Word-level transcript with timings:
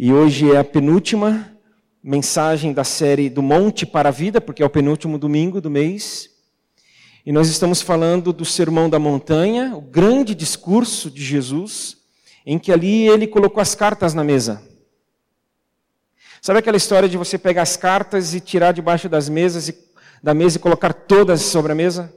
E 0.00 0.12
hoje 0.12 0.52
é 0.52 0.58
a 0.58 0.62
penúltima 0.62 1.52
mensagem 2.00 2.72
da 2.72 2.84
série 2.84 3.28
do 3.28 3.42
Monte 3.42 3.84
para 3.84 4.10
a 4.10 4.12
Vida, 4.12 4.40
porque 4.40 4.62
é 4.62 4.64
o 4.64 4.70
penúltimo 4.70 5.18
domingo 5.18 5.60
do 5.60 5.68
mês. 5.68 6.30
E 7.26 7.32
nós 7.32 7.48
estamos 7.48 7.82
falando 7.82 8.32
do 8.32 8.44
Sermão 8.44 8.88
da 8.88 9.00
Montanha, 9.00 9.74
o 9.74 9.80
grande 9.80 10.36
discurso 10.36 11.10
de 11.10 11.24
Jesus, 11.24 11.96
em 12.46 12.60
que 12.60 12.70
ali 12.70 13.08
ele 13.08 13.26
colocou 13.26 13.60
as 13.60 13.74
cartas 13.74 14.14
na 14.14 14.22
mesa. 14.22 14.62
Sabe 16.40 16.60
aquela 16.60 16.76
história 16.76 17.08
de 17.08 17.16
você 17.16 17.36
pegar 17.36 17.62
as 17.62 17.76
cartas 17.76 18.34
e 18.34 18.40
tirar 18.40 18.70
debaixo 18.70 19.08
das 19.08 19.28
mesas 19.28 19.68
e, 19.68 19.76
da 20.22 20.32
mesa 20.32 20.58
e 20.58 20.60
colocar 20.60 20.92
todas 20.92 21.42
sobre 21.42 21.72
a 21.72 21.74
mesa? 21.74 22.14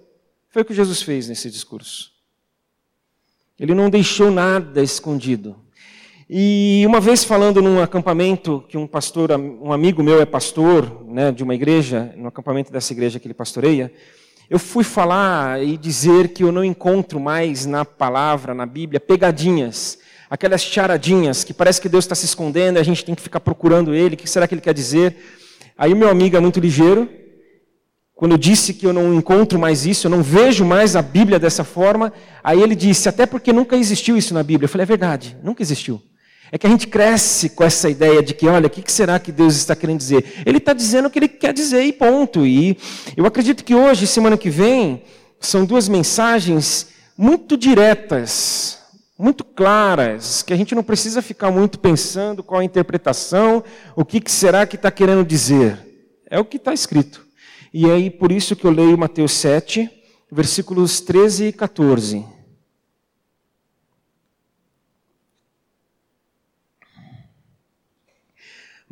Foi 0.49 0.61
o 0.61 0.65
que 0.65 0.75
Jesus 0.75 1.01
fez 1.01 1.27
nesse 1.27 1.49
discurso. 1.49 2.11
Ele 3.59 3.73
não 3.73 3.89
deixou 3.89 4.29
nada 4.29 4.83
escondido. 4.83 5.59
E 6.33 6.85
uma 6.87 7.01
vez 7.01 7.25
falando 7.25 7.61
num 7.61 7.81
acampamento 7.81 8.63
que 8.69 8.77
um 8.77 8.87
pastor, 8.87 9.31
um 9.31 9.73
amigo 9.73 10.01
meu 10.01 10.21
é 10.21 10.25
pastor, 10.25 11.03
né, 11.05 11.29
de 11.29 11.43
uma 11.43 11.53
igreja, 11.53 12.13
no 12.15 12.29
acampamento 12.29 12.71
dessa 12.71 12.93
igreja 12.93 13.19
que 13.19 13.27
ele 13.27 13.33
pastoreia, 13.33 13.91
eu 14.49 14.57
fui 14.57 14.85
falar 14.85 15.61
e 15.61 15.75
dizer 15.75 16.29
que 16.29 16.41
eu 16.41 16.49
não 16.49 16.63
encontro 16.63 17.19
mais 17.19 17.65
na 17.65 17.83
palavra, 17.83 18.53
na 18.53 18.65
Bíblia, 18.65 18.97
pegadinhas 18.97 19.99
aquelas 20.29 20.61
charadinhas 20.61 21.43
que 21.43 21.53
parece 21.53 21.81
que 21.81 21.89
Deus 21.89 22.05
está 22.05 22.15
se 22.15 22.23
escondendo, 22.23 22.77
a 22.77 22.83
gente 22.83 23.03
tem 23.03 23.13
que 23.13 23.21
ficar 23.21 23.41
procurando 23.41 23.93
Ele, 23.93 24.15
o 24.15 24.17
que 24.17 24.29
será 24.29 24.47
que 24.47 24.53
Ele 24.53 24.61
quer 24.61 24.73
dizer? 24.73 25.17
Aí 25.77 25.91
o 25.91 25.97
meu 25.97 26.07
amigo 26.07 26.37
é 26.37 26.39
muito 26.39 26.61
ligeiro, 26.61 27.09
quando 28.15 28.31
eu 28.31 28.37
disse 28.37 28.73
que 28.73 28.87
eu 28.87 28.93
não 28.93 29.13
encontro 29.13 29.59
mais 29.59 29.85
isso, 29.85 30.07
eu 30.07 30.11
não 30.11 30.23
vejo 30.23 30.63
mais 30.63 30.95
a 30.95 31.01
Bíblia 31.01 31.37
dessa 31.37 31.65
forma, 31.65 32.13
aí 32.41 32.61
ele 32.61 32.73
disse, 32.73 33.09
até 33.09 33.25
porque 33.25 33.51
nunca 33.51 33.75
existiu 33.75 34.15
isso 34.15 34.33
na 34.33 34.41
Bíblia. 34.43 34.67
Eu 34.67 34.69
falei, 34.69 34.83
é 34.83 34.85
verdade, 34.85 35.35
nunca 35.43 35.61
existiu. 35.61 36.01
É 36.51 36.57
que 36.57 36.67
a 36.67 36.69
gente 36.69 36.87
cresce 36.87 37.49
com 37.49 37.63
essa 37.63 37.89
ideia 37.89 38.21
de 38.21 38.33
que, 38.33 38.47
olha, 38.47 38.67
o 38.67 38.69
que 38.69 38.91
será 38.91 39.17
que 39.19 39.31
Deus 39.31 39.55
está 39.55 39.75
querendo 39.75 39.99
dizer? 39.99 40.43
Ele 40.45 40.57
está 40.57 40.73
dizendo 40.73 41.07
o 41.07 41.09
que 41.09 41.19
ele 41.19 41.27
quer 41.29 41.53
dizer 41.53 41.83
e 41.83 41.93
ponto. 41.93 42.45
E 42.45 42.77
eu 43.15 43.25
acredito 43.25 43.63
que 43.63 43.73
hoje, 43.73 44.05
semana 44.05 44.37
que 44.37 44.49
vem, 44.49 45.03
são 45.39 45.65
duas 45.65 45.87
mensagens 45.87 46.87
muito 47.17 47.55
diretas 47.55 48.81
muito 49.21 49.43
claras, 49.43 50.41
que 50.41 50.51
a 50.51 50.55
gente 50.55 50.73
não 50.73 50.81
precisa 50.81 51.21
ficar 51.21 51.51
muito 51.51 51.77
pensando 51.77 52.41
qual 52.41 52.59
a 52.59 52.63
interpretação, 52.63 53.63
o 53.95 54.03
que, 54.03 54.19
será 54.25 54.65
que 54.65 54.75
está 54.75 54.89
querendo 54.89 55.23
dizer. 55.23 55.77
É 56.27 56.39
o 56.39 56.45
que 56.45 56.57
está 56.57 56.73
escrito. 56.73 57.23
E 57.71 57.89
aí, 57.89 58.09
por 58.09 58.31
isso 58.31 58.55
que 58.55 58.65
eu 58.65 58.71
leio 58.71 58.97
Mateus 58.97 59.33
7, 59.33 59.87
versículos 60.31 61.01
13 61.01 61.45
e 61.45 61.53
14. 61.53 62.25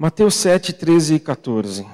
Mateus 0.02 0.36
7, 0.36 0.72
13 0.72 1.16
e 1.16 1.19
14. 1.19 1.86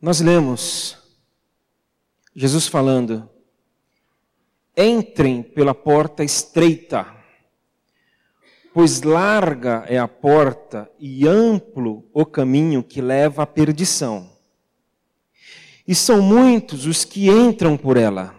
Nós 0.00 0.20
lemos 0.20 0.96
Jesus 2.36 2.68
falando: 2.68 3.28
entrem 4.76 5.42
pela 5.42 5.74
porta 5.74 6.22
estreita, 6.22 7.04
pois 8.74 9.02
larga 9.02 9.84
é 9.86 9.96
a 9.96 10.08
porta 10.08 10.90
e 10.98 11.28
amplo 11.28 12.10
o 12.12 12.26
caminho 12.26 12.82
que 12.82 13.00
leva 13.00 13.44
à 13.44 13.46
perdição. 13.46 14.28
E 15.86 15.94
são 15.94 16.20
muitos 16.20 16.84
os 16.84 17.04
que 17.04 17.30
entram 17.30 17.76
por 17.76 17.96
ela. 17.96 18.34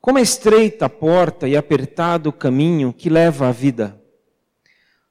Como 0.00 0.18
é 0.18 0.22
estreita 0.22 0.86
a 0.86 0.88
porta 0.88 1.46
e 1.46 1.54
apertado 1.54 2.30
o 2.30 2.32
caminho 2.32 2.94
que 2.94 3.10
leva 3.10 3.46
à 3.46 3.52
vida, 3.52 4.00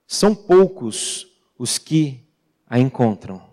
são 0.08 0.34
poucos 0.34 1.28
os 1.56 1.78
que 1.78 2.20
a 2.68 2.80
encontram. 2.80 3.44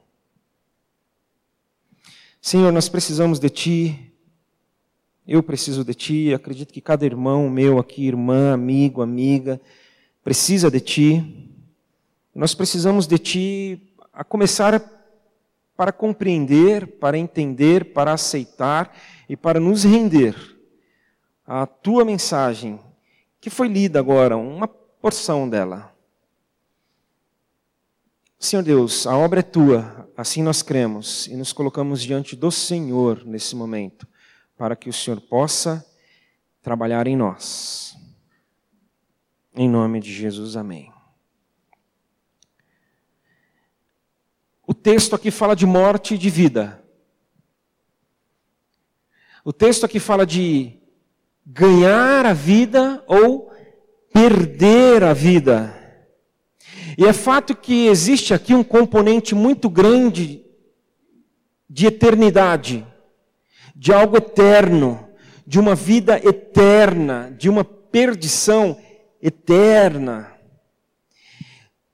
Senhor, 2.40 2.72
nós 2.72 2.88
precisamos 2.88 3.38
de 3.38 3.50
Ti, 3.50 4.12
eu 5.26 5.42
preciso 5.42 5.84
de 5.84 5.92
Ti, 5.92 6.32
acredito 6.32 6.72
que 6.72 6.80
cada 6.80 7.04
irmão 7.04 7.50
meu 7.50 7.78
aqui, 7.78 8.06
irmã, 8.06 8.54
amigo, 8.54 9.02
amiga, 9.02 9.60
precisa 10.28 10.70
de 10.70 10.78
Ti. 10.78 11.50
Nós 12.34 12.54
precisamos 12.54 13.06
de 13.06 13.18
Ti 13.18 13.94
a 14.12 14.22
começar 14.22 14.78
para 15.74 15.90
compreender, 15.90 16.98
para 16.98 17.16
entender, 17.16 17.94
para 17.94 18.12
aceitar 18.12 18.94
e 19.26 19.34
para 19.34 19.58
nos 19.58 19.84
render 19.84 20.36
à 21.46 21.66
Tua 21.66 22.04
mensagem, 22.04 22.78
que 23.40 23.48
foi 23.48 23.68
lida 23.68 23.98
agora, 23.98 24.36
uma 24.36 24.68
porção 24.68 25.48
dela. 25.48 25.94
Senhor 28.38 28.62
Deus, 28.62 29.06
a 29.06 29.16
obra 29.16 29.40
é 29.40 29.42
tua, 29.42 30.10
assim 30.14 30.42
nós 30.42 30.60
cremos 30.60 31.26
e 31.26 31.36
nos 31.36 31.54
colocamos 31.54 32.02
diante 32.02 32.36
do 32.36 32.50
Senhor 32.50 33.24
nesse 33.24 33.56
momento, 33.56 34.06
para 34.58 34.76
que 34.76 34.90
o 34.90 34.92
Senhor 34.92 35.22
possa 35.22 35.82
trabalhar 36.62 37.06
em 37.06 37.16
nós. 37.16 37.97
Em 39.60 39.68
nome 39.68 39.98
de 39.98 40.12
Jesus, 40.12 40.56
amém. 40.56 40.92
O 44.64 44.72
texto 44.72 45.16
aqui 45.16 45.32
fala 45.32 45.56
de 45.56 45.66
morte 45.66 46.14
e 46.14 46.18
de 46.18 46.30
vida. 46.30 46.80
O 49.44 49.52
texto 49.52 49.84
aqui 49.84 49.98
fala 49.98 50.24
de 50.24 50.78
ganhar 51.44 52.24
a 52.24 52.32
vida 52.32 53.02
ou 53.08 53.50
perder 54.12 55.02
a 55.02 55.12
vida. 55.12 55.74
E 56.96 57.04
é 57.04 57.12
fato 57.12 57.56
que 57.56 57.88
existe 57.88 58.32
aqui 58.32 58.54
um 58.54 58.62
componente 58.62 59.34
muito 59.34 59.68
grande 59.68 60.46
de 61.68 61.88
eternidade, 61.88 62.86
de 63.74 63.92
algo 63.92 64.18
eterno, 64.18 65.08
de 65.44 65.58
uma 65.58 65.74
vida 65.74 66.16
eterna, 66.24 67.34
de 67.36 67.48
uma 67.48 67.64
perdição 67.64 68.68
eterna. 68.68 68.87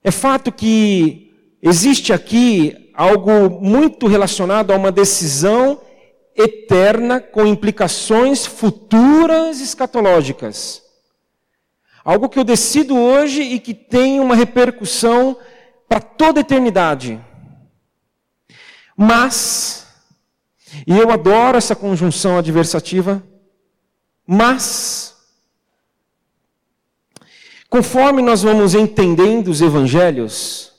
É 0.03 0.11
fato 0.11 0.53
que 0.53 1.57
existe 1.62 2.12
aqui 2.12 2.91
algo 2.95 3.49
muito 3.61 4.07
relacionado 4.07 4.73
a 4.73 4.77
uma 4.77 4.93
decisão 4.93 5.81
eterna 6.37 7.21
com 7.21 7.47
implicações 7.47 8.45
futuras 8.45 9.61
escatológicas. 9.61 10.83
Algo 12.05 12.29
que 12.29 12.39
eu 12.39 12.45
decido 12.45 12.97
hoje 12.97 13.41
e 13.41 13.59
que 13.59 13.73
tem 13.73 14.21
uma 14.21 14.34
repercussão 14.34 15.39
para 15.89 16.01
toda 16.01 16.41
a 16.41 16.43
eternidade. 16.43 17.21
Mas, 18.97 19.87
e 20.87 20.97
eu 20.97 21.11
adoro 21.11 21.57
essa 21.57 21.75
conjunção 21.75 22.37
adversativa, 22.37 23.23
mas, 24.27 25.14
conforme 27.75 28.23
nós 28.23 28.45
vamos 28.45 28.73
entendendo 28.73 29.49
os 29.49 29.61
evangelhos, 29.61 30.71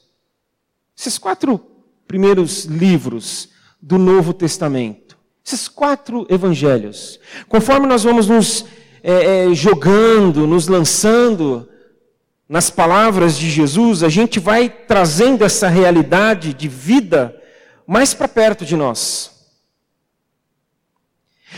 esses 0.98 1.18
quatro 1.18 1.60
primeiros 2.08 2.64
livros 2.64 3.50
do 3.82 3.98
Novo 3.98 4.34
Testamento, 4.34 5.18
esses 5.46 5.68
quatro 5.68 6.26
evangelhos, 6.30 7.20
conforme 7.50 7.86
nós 7.86 8.06
vamos 8.06 8.30
nos 8.30 8.66
é, 9.04 9.50
é, 9.50 9.54
jogando, 9.54 10.48
nos 10.48 10.70
lançando 10.70 11.68
nas 12.48 12.70
palavras 12.70 13.38
de 13.38 13.50
Jesus, 13.50 14.02
a 14.02 14.08
gente 14.08 14.40
vai 14.40 14.70
trazendo 14.70 15.44
essa 15.44 15.68
realidade 15.68 16.54
de 16.54 16.70
vida 16.70 17.36
mais 17.86 18.14
para 18.14 18.30
perto 18.30 18.64
de 18.64 18.78
nós. 18.78 19.32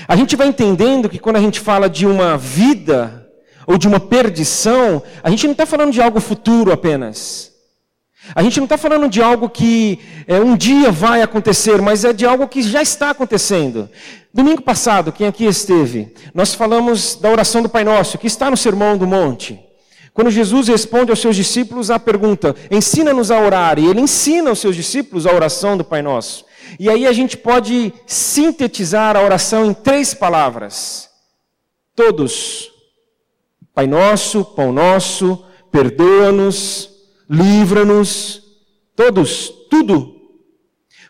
A 0.08 0.16
gente 0.16 0.36
vai 0.36 0.48
entendendo 0.48 1.08
que 1.08 1.20
quando 1.20 1.36
a 1.36 1.42
gente 1.42 1.60
fala 1.60 1.88
de 1.88 2.08
uma 2.08 2.36
vida 2.40 3.17
ou 3.68 3.78
de 3.78 3.86
uma 3.86 4.00
perdição, 4.00 5.04
a 5.22 5.30
gente 5.30 5.46
não 5.46 5.52
está 5.52 5.66
falando 5.66 5.92
de 5.92 6.02
algo 6.02 6.22
futuro 6.22 6.72
apenas. 6.72 7.52
A 8.34 8.42
gente 8.42 8.58
não 8.58 8.64
está 8.64 8.78
falando 8.78 9.10
de 9.10 9.22
algo 9.22 9.50
que 9.50 10.00
é, 10.26 10.40
um 10.40 10.56
dia 10.56 10.90
vai 10.90 11.22
acontecer, 11.22 11.82
mas 11.82 12.06
é 12.06 12.14
de 12.14 12.26
algo 12.26 12.48
que 12.48 12.62
já 12.62 12.82
está 12.82 13.10
acontecendo. 13.10 13.90
Domingo 14.34 14.62
passado, 14.62 15.12
quem 15.12 15.28
aqui 15.28 15.46
esteve, 15.46 16.14
nós 16.34 16.54
falamos 16.54 17.16
da 17.16 17.30
oração 17.30 17.62
do 17.62 17.70
Pai 17.70 17.84
Nosso, 17.84 18.18
que 18.18 18.28
está 18.28 18.50
no 18.50 18.58
Sermão 18.58 18.98
do 18.98 19.06
Monte. 19.06 19.60
Quando 20.14 20.32
Jesus 20.32 20.68
responde 20.68 21.12
aos 21.12 21.20
seus 21.20 21.36
discípulos 21.36 21.92
a 21.92 22.00
pergunta, 22.00 22.56
ensina-nos 22.72 23.32
a 23.32 23.40
orar, 23.40 23.78
e 23.78 23.86
ele 23.86 24.02
ensina 24.02 24.50
aos 24.50 24.60
seus 24.60 24.76
discípulos 24.76 25.26
a 25.26 25.34
oração 25.34 25.78
do 25.78 25.84
Pai 25.84 26.02
Nosso. 26.02 26.46
E 26.80 26.90
aí 26.90 27.06
a 27.06 27.14
gente 27.14 27.38
pode 27.38 27.94
sintetizar 28.06 29.16
a 29.16 29.22
oração 29.22 29.66
em 29.66 29.74
três 29.74 30.14
palavras. 30.14 31.10
Todos. 31.96 32.77
Pai 33.78 33.86
Nosso, 33.86 34.44
Pão 34.44 34.74
Nosso, 34.74 35.46
perdoa-nos, 35.72 36.90
livra-nos, 37.30 38.42
todos, 38.96 39.54
tudo. 39.70 40.20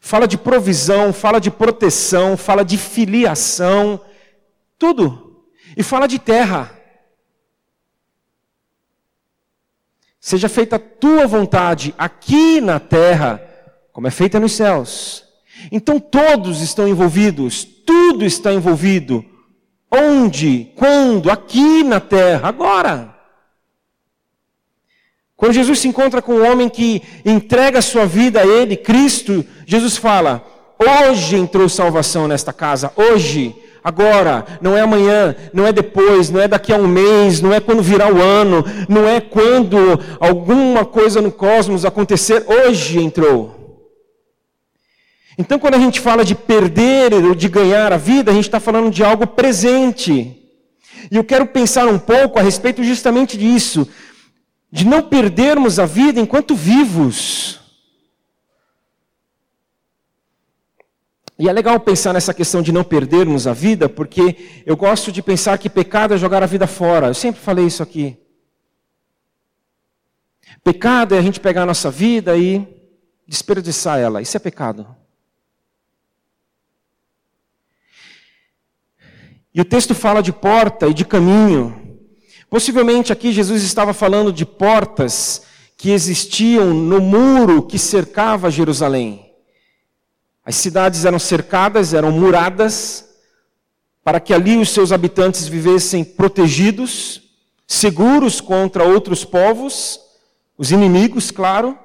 Fala 0.01 0.27
de 0.27 0.37
provisão, 0.37 1.13
fala 1.13 1.39
de 1.39 1.49
proteção, 1.49 2.35
fala 2.35 2.65
de 2.65 2.77
filiação, 2.77 4.01
tudo. 4.77 5.45
E 5.77 5.81
fala 5.81 6.07
de 6.07 6.19
terra. 6.19 6.77
Seja 10.19 10.49
feita 10.49 10.75
a 10.75 10.79
tua 10.79 11.25
vontade 11.25 11.95
aqui 11.97 12.59
na 12.59 12.81
terra, 12.81 13.41
como 13.93 14.07
é 14.07 14.11
feita 14.11 14.41
nos 14.41 14.51
céus. 14.51 15.23
Então 15.71 16.01
todos 16.01 16.59
estão 16.59 16.85
envolvidos, 16.85 17.63
tudo 17.63 18.25
está 18.25 18.51
envolvido. 18.51 19.23
Onde? 19.91 20.71
Quando? 20.75 21.31
Aqui 21.31 21.83
na 21.83 21.99
terra, 21.99 22.49
agora. 22.49 23.15
Quando 25.35 25.53
Jesus 25.53 25.79
se 25.79 25.87
encontra 25.87 26.21
com 26.21 26.33
um 26.33 26.51
homem 26.51 26.67
que 26.67 27.01
entrega 27.23 27.79
a 27.79 27.81
sua 27.81 28.05
vida 28.05 28.41
a 28.41 28.45
ele, 28.45 28.75
Cristo, 28.75 29.45
Jesus 29.65 29.95
fala: 29.95 30.43
Hoje 30.79 31.35
entrou 31.35 31.69
salvação 31.69 32.27
nesta 32.27 32.51
casa, 32.51 32.91
hoje, 32.95 33.55
agora, 33.83 34.45
não 34.61 34.75
é 34.75 34.81
amanhã, 34.81 35.35
não 35.53 35.65
é 35.65 35.71
depois, 35.71 36.29
não 36.29 36.41
é 36.41 36.47
daqui 36.47 36.73
a 36.73 36.77
um 36.77 36.87
mês, 36.87 37.39
não 37.39 37.53
é 37.53 37.59
quando 37.59 37.83
virar 37.83 38.11
o 38.11 38.21
ano, 38.21 38.65
não 38.89 39.07
é 39.07 39.21
quando 39.21 39.77
alguma 40.19 40.83
coisa 40.83 41.21
no 41.21 41.31
cosmos 41.31 41.85
acontecer, 41.85 42.43
hoje 42.47 42.99
entrou. 42.99 43.56
Então, 45.37 45.59
quando 45.59 45.75
a 45.75 45.79
gente 45.79 45.99
fala 45.99 46.25
de 46.25 46.33
perder 46.33 47.13
ou 47.13 47.35
de 47.35 47.47
ganhar 47.47 47.93
a 47.93 47.97
vida, 47.97 48.31
a 48.31 48.33
gente 48.33 48.47
está 48.47 48.59
falando 48.59 48.89
de 48.89 49.03
algo 49.03 49.27
presente. 49.27 50.35
E 51.11 51.15
eu 51.15 51.23
quero 51.23 51.45
pensar 51.45 51.87
um 51.87 51.99
pouco 51.99 52.39
a 52.39 52.41
respeito 52.41 52.83
justamente 52.83 53.37
disso, 53.37 53.87
de 54.71 54.85
não 54.85 55.03
perdermos 55.03 55.77
a 55.77 55.85
vida 55.85 56.19
enquanto 56.19 56.55
vivos. 56.55 57.59
E 61.39 61.47
é 61.47 61.53
legal 61.53 61.79
pensar 61.79 62.13
nessa 62.13 62.33
questão 62.33 62.63
de 62.63 62.71
não 62.71 62.83
perdermos 62.83 63.45
a 63.45 63.53
vida, 63.53 63.87
porque 63.87 64.63
eu 64.65 64.75
gosto 64.75 65.11
de 65.11 65.21
pensar 65.21 65.59
que 65.59 65.69
pecado 65.69 66.15
é 66.15 66.17
jogar 66.17 66.41
a 66.41 66.47
vida 66.47 66.65
fora. 66.65 67.07
Eu 67.07 67.13
sempre 67.13 67.39
falei 67.39 67.67
isso 67.67 67.83
aqui. 67.83 68.17
Pecado 70.63 71.13
é 71.13 71.19
a 71.19 71.21
gente 71.21 71.39
pegar 71.39 71.61
a 71.61 71.67
nossa 71.67 71.91
vida 71.91 72.35
e 72.35 72.67
desperdiçar 73.27 73.99
ela. 73.99 74.19
Isso 74.19 74.35
é 74.35 74.39
pecado. 74.39 74.87
E 79.53 79.61
o 79.61 79.65
texto 79.65 79.95
fala 79.95 80.21
de 80.21 80.31
porta 80.31 80.87
e 80.87 80.93
de 80.93 81.05
caminho. 81.05 81.99
Possivelmente 82.49 83.11
aqui 83.11 83.31
Jesus 83.31 83.63
estava 83.63 83.93
falando 83.93 84.31
de 84.31 84.45
portas 84.45 85.41
que 85.75 85.91
existiam 85.91 86.73
no 86.73 86.99
muro 86.99 87.61
que 87.61 87.77
cercava 87.77 88.49
Jerusalém. 88.49 89.31
As 90.43 90.55
cidades 90.55 91.03
eram 91.03 91.19
cercadas, 91.19 91.93
eram 91.93 92.11
muradas, 92.11 93.05
para 94.03 94.19
que 94.19 94.33
ali 94.33 94.57
os 94.57 94.69
seus 94.69 94.93
habitantes 94.93 95.47
vivessem 95.47 96.03
protegidos, 96.03 97.21
seguros 97.67 98.39
contra 98.39 98.85
outros 98.85 99.25
povos, 99.25 99.99
os 100.57 100.71
inimigos, 100.71 101.31
claro. 101.31 101.77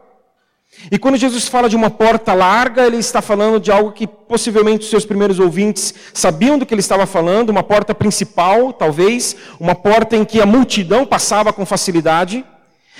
E 0.90 0.98
quando 0.98 1.16
Jesus 1.16 1.46
fala 1.46 1.68
de 1.68 1.76
uma 1.76 1.90
porta 1.90 2.34
larga, 2.34 2.86
ele 2.86 2.96
está 2.96 3.22
falando 3.22 3.60
de 3.60 3.70
algo 3.70 3.92
que 3.92 4.06
possivelmente 4.06 4.84
os 4.84 4.90
seus 4.90 5.04
primeiros 5.04 5.38
ouvintes 5.38 5.94
sabiam 6.12 6.58
do 6.58 6.66
que 6.66 6.74
ele 6.74 6.80
estava 6.80 7.06
falando, 7.06 7.50
uma 7.50 7.62
porta 7.62 7.94
principal, 7.94 8.72
talvez, 8.72 9.36
uma 9.60 9.74
porta 9.74 10.16
em 10.16 10.24
que 10.24 10.40
a 10.40 10.46
multidão 10.46 11.06
passava 11.06 11.52
com 11.52 11.64
facilidade. 11.64 12.44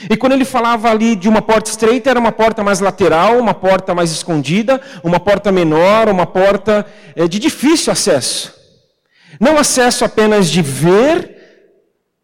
E 0.09 0.17
quando 0.17 0.33
ele 0.33 0.45
falava 0.45 0.91
ali 0.91 1.17
de 1.17 1.29
uma 1.29 1.43
porta 1.43 1.71
estreita, 1.71 2.11
era 2.11 2.19
uma 2.21 2.33
porta 2.33 2.63
mais 2.63 2.81
lateral, 2.81 3.39
uma 3.39 3.55
porta 3.55 3.95
mais 3.95 4.11
escondida, 4.11 4.81
uma 5.03 5.19
porta 5.19 5.51
menor, 5.51 6.09
uma 6.09 6.27
porta 6.27 6.87
é, 7.17 7.27
de 7.27 7.39
difícil 7.39 7.93
acesso. 7.93 8.55
Não 9.41 9.59
acesso 9.59 10.05
apenas 10.05 10.51
de 10.51 10.63
ver, 10.63 11.37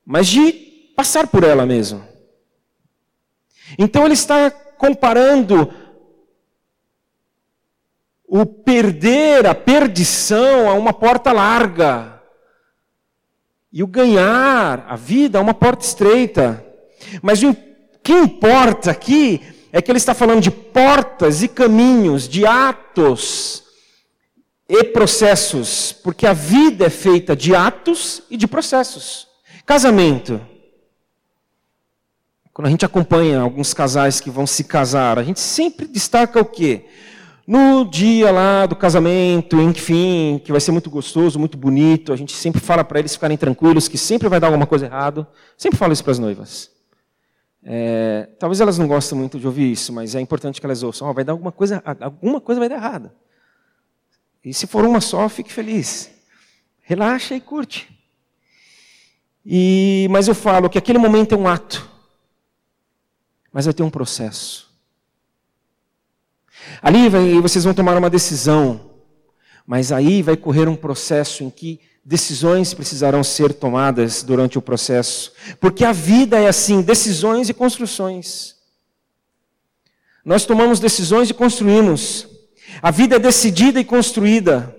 mas 0.04 0.26
de 0.26 0.52
passar 0.96 1.26
por 1.26 1.42
ela 1.42 1.66
mesmo. 1.66 2.02
Então 3.78 4.04
ele 4.04 4.14
está 4.14 4.52
comparando 4.78 5.70
o 8.26 8.46
perder, 8.46 9.46
a 9.46 9.54
perdição 9.54 10.68
a 10.68 10.74
uma 10.74 10.92
porta 10.92 11.32
larga. 11.32 12.22
E 13.72 13.82
o 13.82 13.86
ganhar 13.86 14.86
a 14.88 14.96
vida 14.96 15.38
a 15.38 15.42
uma 15.42 15.54
porta 15.54 15.84
estreita. 15.84 16.64
Mas 17.20 17.42
o 17.42 17.54
que 18.02 18.12
importa 18.12 18.90
aqui 18.90 19.42
é 19.72 19.82
que 19.82 19.90
ele 19.90 19.98
está 19.98 20.14
falando 20.14 20.40
de 20.40 20.50
portas 20.50 21.42
e 21.42 21.48
caminhos, 21.48 22.28
de 22.28 22.46
atos 22.46 23.64
e 24.68 24.84
processos, 24.84 25.92
porque 25.92 26.26
a 26.26 26.32
vida 26.32 26.86
é 26.86 26.90
feita 26.90 27.34
de 27.34 27.54
atos 27.54 28.22
e 28.30 28.36
de 28.36 28.46
processos. 28.46 29.26
Casamento. 29.64 30.40
Quando 32.58 32.66
a 32.66 32.70
gente 32.70 32.84
acompanha 32.84 33.38
alguns 33.38 33.72
casais 33.72 34.20
que 34.20 34.30
vão 34.30 34.44
se 34.44 34.64
casar, 34.64 35.16
a 35.16 35.22
gente 35.22 35.38
sempre 35.38 35.86
destaca 35.86 36.40
o 36.40 36.44
quê? 36.44 36.86
No 37.46 37.84
dia 37.84 38.32
lá 38.32 38.66
do 38.66 38.74
casamento, 38.74 39.60
enfim, 39.60 40.40
que 40.44 40.50
vai 40.50 40.60
ser 40.60 40.72
muito 40.72 40.90
gostoso, 40.90 41.38
muito 41.38 41.56
bonito, 41.56 42.12
a 42.12 42.16
gente 42.16 42.34
sempre 42.34 42.60
fala 42.60 42.82
para 42.82 42.98
eles 42.98 43.14
ficarem 43.14 43.36
tranquilos 43.36 43.86
que 43.86 43.96
sempre 43.96 44.28
vai 44.28 44.40
dar 44.40 44.48
alguma 44.48 44.66
coisa 44.66 44.86
errada. 44.86 45.24
Sempre 45.56 45.78
falo 45.78 45.92
isso 45.92 46.02
para 46.02 46.10
as 46.10 46.18
noivas. 46.18 46.68
É, 47.62 48.28
talvez 48.40 48.60
elas 48.60 48.76
não 48.76 48.88
gostem 48.88 49.16
muito 49.16 49.38
de 49.38 49.46
ouvir 49.46 49.70
isso, 49.70 49.92
mas 49.92 50.16
é 50.16 50.20
importante 50.20 50.58
que 50.60 50.66
elas 50.66 50.82
ouçam. 50.82 51.08
Oh, 51.08 51.14
vai 51.14 51.22
dar 51.22 51.34
alguma 51.34 51.52
coisa, 51.52 51.80
alguma 52.00 52.40
coisa 52.40 52.58
vai 52.58 52.68
dar 52.68 52.74
errada. 52.74 53.14
E 54.44 54.52
se 54.52 54.66
for 54.66 54.84
uma 54.84 55.00
só, 55.00 55.28
fique 55.28 55.52
feliz. 55.52 56.10
Relaxa 56.82 57.36
e 57.36 57.40
curte. 57.40 57.88
E, 59.46 60.08
mas 60.10 60.26
eu 60.26 60.34
falo 60.34 60.68
que 60.68 60.76
aquele 60.76 60.98
momento 60.98 61.36
é 61.36 61.38
um 61.38 61.46
ato. 61.46 61.87
Mas 63.58 63.64
vai 63.64 63.74
ter 63.74 63.82
um 63.82 63.90
processo. 63.90 64.68
Ali 66.80 67.08
vocês 67.42 67.64
vão 67.64 67.74
tomar 67.74 67.96
uma 67.96 68.08
decisão, 68.08 68.92
mas 69.66 69.90
aí 69.90 70.22
vai 70.22 70.36
correr 70.36 70.68
um 70.68 70.76
processo 70.76 71.42
em 71.42 71.50
que 71.50 71.80
decisões 72.04 72.72
precisarão 72.72 73.24
ser 73.24 73.52
tomadas 73.52 74.22
durante 74.22 74.56
o 74.56 74.62
processo, 74.62 75.32
porque 75.58 75.84
a 75.84 75.90
vida 75.90 76.38
é 76.38 76.46
assim, 76.46 76.82
decisões 76.82 77.48
e 77.48 77.52
construções. 77.52 78.54
Nós 80.24 80.46
tomamos 80.46 80.78
decisões 80.78 81.28
e 81.28 81.34
construímos. 81.34 82.28
A 82.80 82.92
vida 82.92 83.16
é 83.16 83.18
decidida 83.18 83.80
e 83.80 83.84
construída. 83.84 84.72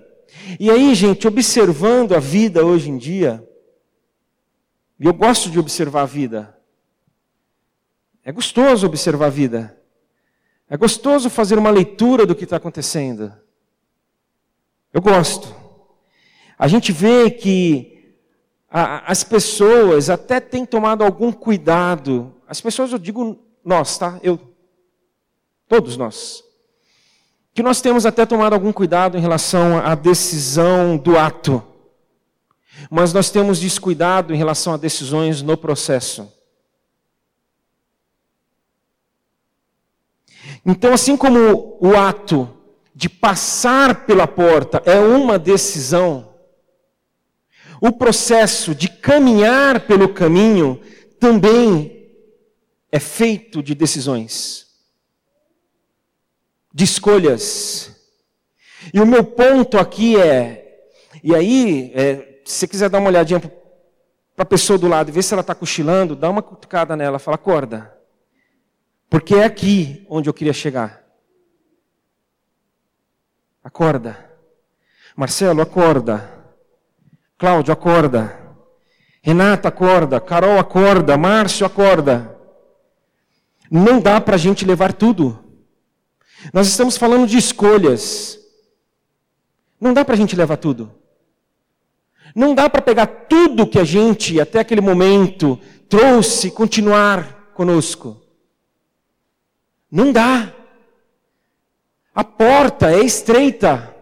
E 0.58 0.70
aí, 0.70 0.94
gente, 0.94 1.28
observando 1.28 2.14
a 2.14 2.18
vida 2.18 2.64
hoje 2.64 2.88
em 2.88 2.96
dia, 2.96 3.46
e 4.98 5.04
eu 5.04 5.12
gosto 5.12 5.50
de 5.50 5.58
observar 5.58 6.04
a 6.04 6.06
vida, 6.06 6.59
é 8.30 8.32
gostoso 8.32 8.86
observar 8.86 9.26
a 9.26 9.30
vida. 9.30 9.76
É 10.68 10.76
gostoso 10.76 11.28
fazer 11.28 11.58
uma 11.58 11.68
leitura 11.68 12.24
do 12.24 12.32
que 12.32 12.44
está 12.44 12.58
acontecendo. 12.58 13.32
Eu 14.92 15.02
gosto. 15.02 15.52
A 16.56 16.68
gente 16.68 16.92
vê 16.92 17.28
que 17.28 18.14
a, 18.70 19.10
as 19.10 19.24
pessoas 19.24 20.08
até 20.08 20.38
têm 20.38 20.64
tomado 20.64 21.02
algum 21.02 21.32
cuidado. 21.32 22.32
As 22.46 22.60
pessoas, 22.60 22.92
eu 22.92 23.00
digo 23.00 23.36
nós, 23.64 23.98
tá? 23.98 24.20
Eu. 24.22 24.38
Todos 25.66 25.96
nós. 25.96 26.44
Que 27.52 27.64
nós 27.64 27.80
temos 27.80 28.06
até 28.06 28.24
tomado 28.24 28.52
algum 28.52 28.72
cuidado 28.72 29.18
em 29.18 29.20
relação 29.20 29.78
à 29.84 29.96
decisão 29.96 30.96
do 30.96 31.18
ato. 31.18 31.60
Mas 32.88 33.12
nós 33.12 33.28
temos 33.28 33.58
descuidado 33.58 34.32
em 34.32 34.36
relação 34.36 34.72
a 34.72 34.76
decisões 34.76 35.42
no 35.42 35.56
processo. 35.56 36.39
Então, 40.64 40.92
assim 40.92 41.16
como 41.16 41.78
o 41.80 41.96
ato 41.96 42.48
de 42.94 43.08
passar 43.08 44.04
pela 44.06 44.26
porta 44.26 44.82
é 44.84 44.98
uma 44.98 45.38
decisão, 45.38 46.34
o 47.80 47.90
processo 47.90 48.74
de 48.74 48.88
caminhar 48.88 49.86
pelo 49.86 50.12
caminho 50.12 50.80
também 51.18 52.10
é 52.92 53.00
feito 53.00 53.62
de 53.62 53.74
decisões, 53.74 54.66
de 56.72 56.84
escolhas. 56.84 57.96
E 58.92 59.00
o 59.00 59.06
meu 59.06 59.24
ponto 59.24 59.78
aqui 59.78 60.20
é, 60.20 60.60
e 61.22 61.34
aí, 61.34 61.92
é, 61.94 62.40
se 62.44 62.58
você 62.58 62.68
quiser 62.68 62.88
dar 62.88 62.98
uma 62.98 63.08
olhadinha 63.08 63.40
para 63.40 63.52
a 64.42 64.44
pessoa 64.44 64.78
do 64.78 64.88
lado 64.88 65.12
ver 65.12 65.22
se 65.22 65.34
ela 65.34 65.42
está 65.42 65.54
cochilando, 65.54 66.16
dá 66.16 66.30
uma 66.30 66.42
cutucada 66.42 66.96
nela, 66.96 67.18
fala, 67.18 67.34
acorda. 67.34 67.99
Porque 69.10 69.34
é 69.34 69.44
aqui 69.44 70.06
onde 70.08 70.30
eu 70.30 70.32
queria 70.32 70.52
chegar. 70.52 71.04
Acorda. 73.62 74.30
Marcelo, 75.16 75.60
acorda. 75.60 76.32
Cláudio, 77.36 77.72
acorda. 77.72 78.38
Renata, 79.20 79.68
acorda. 79.68 80.20
Carol, 80.20 80.58
acorda. 80.58 81.18
Márcio, 81.18 81.66
acorda. 81.66 82.38
Não 83.68 84.00
dá 84.00 84.20
para 84.20 84.36
a 84.36 84.38
gente 84.38 84.64
levar 84.64 84.92
tudo. 84.92 85.38
Nós 86.52 86.68
estamos 86.68 86.96
falando 86.96 87.26
de 87.26 87.36
escolhas. 87.36 88.38
Não 89.80 89.92
dá 89.92 90.04
para 90.04 90.14
a 90.14 90.18
gente 90.18 90.36
levar 90.36 90.56
tudo. 90.56 90.94
Não 92.34 92.54
dá 92.54 92.70
para 92.70 92.80
pegar 92.80 93.06
tudo 93.06 93.66
que 93.66 93.78
a 93.78 93.84
gente, 93.84 94.40
até 94.40 94.60
aquele 94.60 94.80
momento, 94.80 95.58
trouxe 95.88 96.46
e 96.46 96.50
continuar 96.52 97.50
conosco. 97.54 98.19
Não 99.90 100.12
dá. 100.12 100.52
A 102.14 102.22
porta 102.22 102.90
é 102.92 103.00
estreita. 103.00 103.94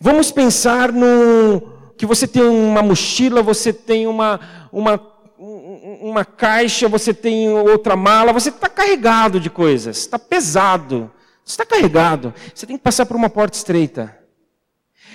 Vamos 0.00 0.30
pensar 0.30 0.92
no 0.92 1.76
que 1.96 2.06
você 2.06 2.26
tem 2.26 2.42
uma 2.42 2.82
mochila, 2.82 3.42
você 3.42 3.72
tem 3.72 4.06
uma, 4.06 4.40
uma, 4.70 5.00
uma 5.38 6.24
caixa, 6.24 6.88
você 6.88 7.12
tem 7.12 7.50
outra 7.50 7.96
mala, 7.96 8.32
você 8.32 8.50
está 8.50 8.68
carregado 8.68 9.40
de 9.40 9.50
coisas, 9.50 9.98
está 9.98 10.18
pesado, 10.18 11.10
você 11.44 11.54
está 11.54 11.66
carregado, 11.66 12.32
você 12.54 12.66
tem 12.66 12.76
que 12.76 12.82
passar 12.82 13.06
por 13.06 13.16
uma 13.16 13.28
porta 13.28 13.56
estreita. 13.56 14.16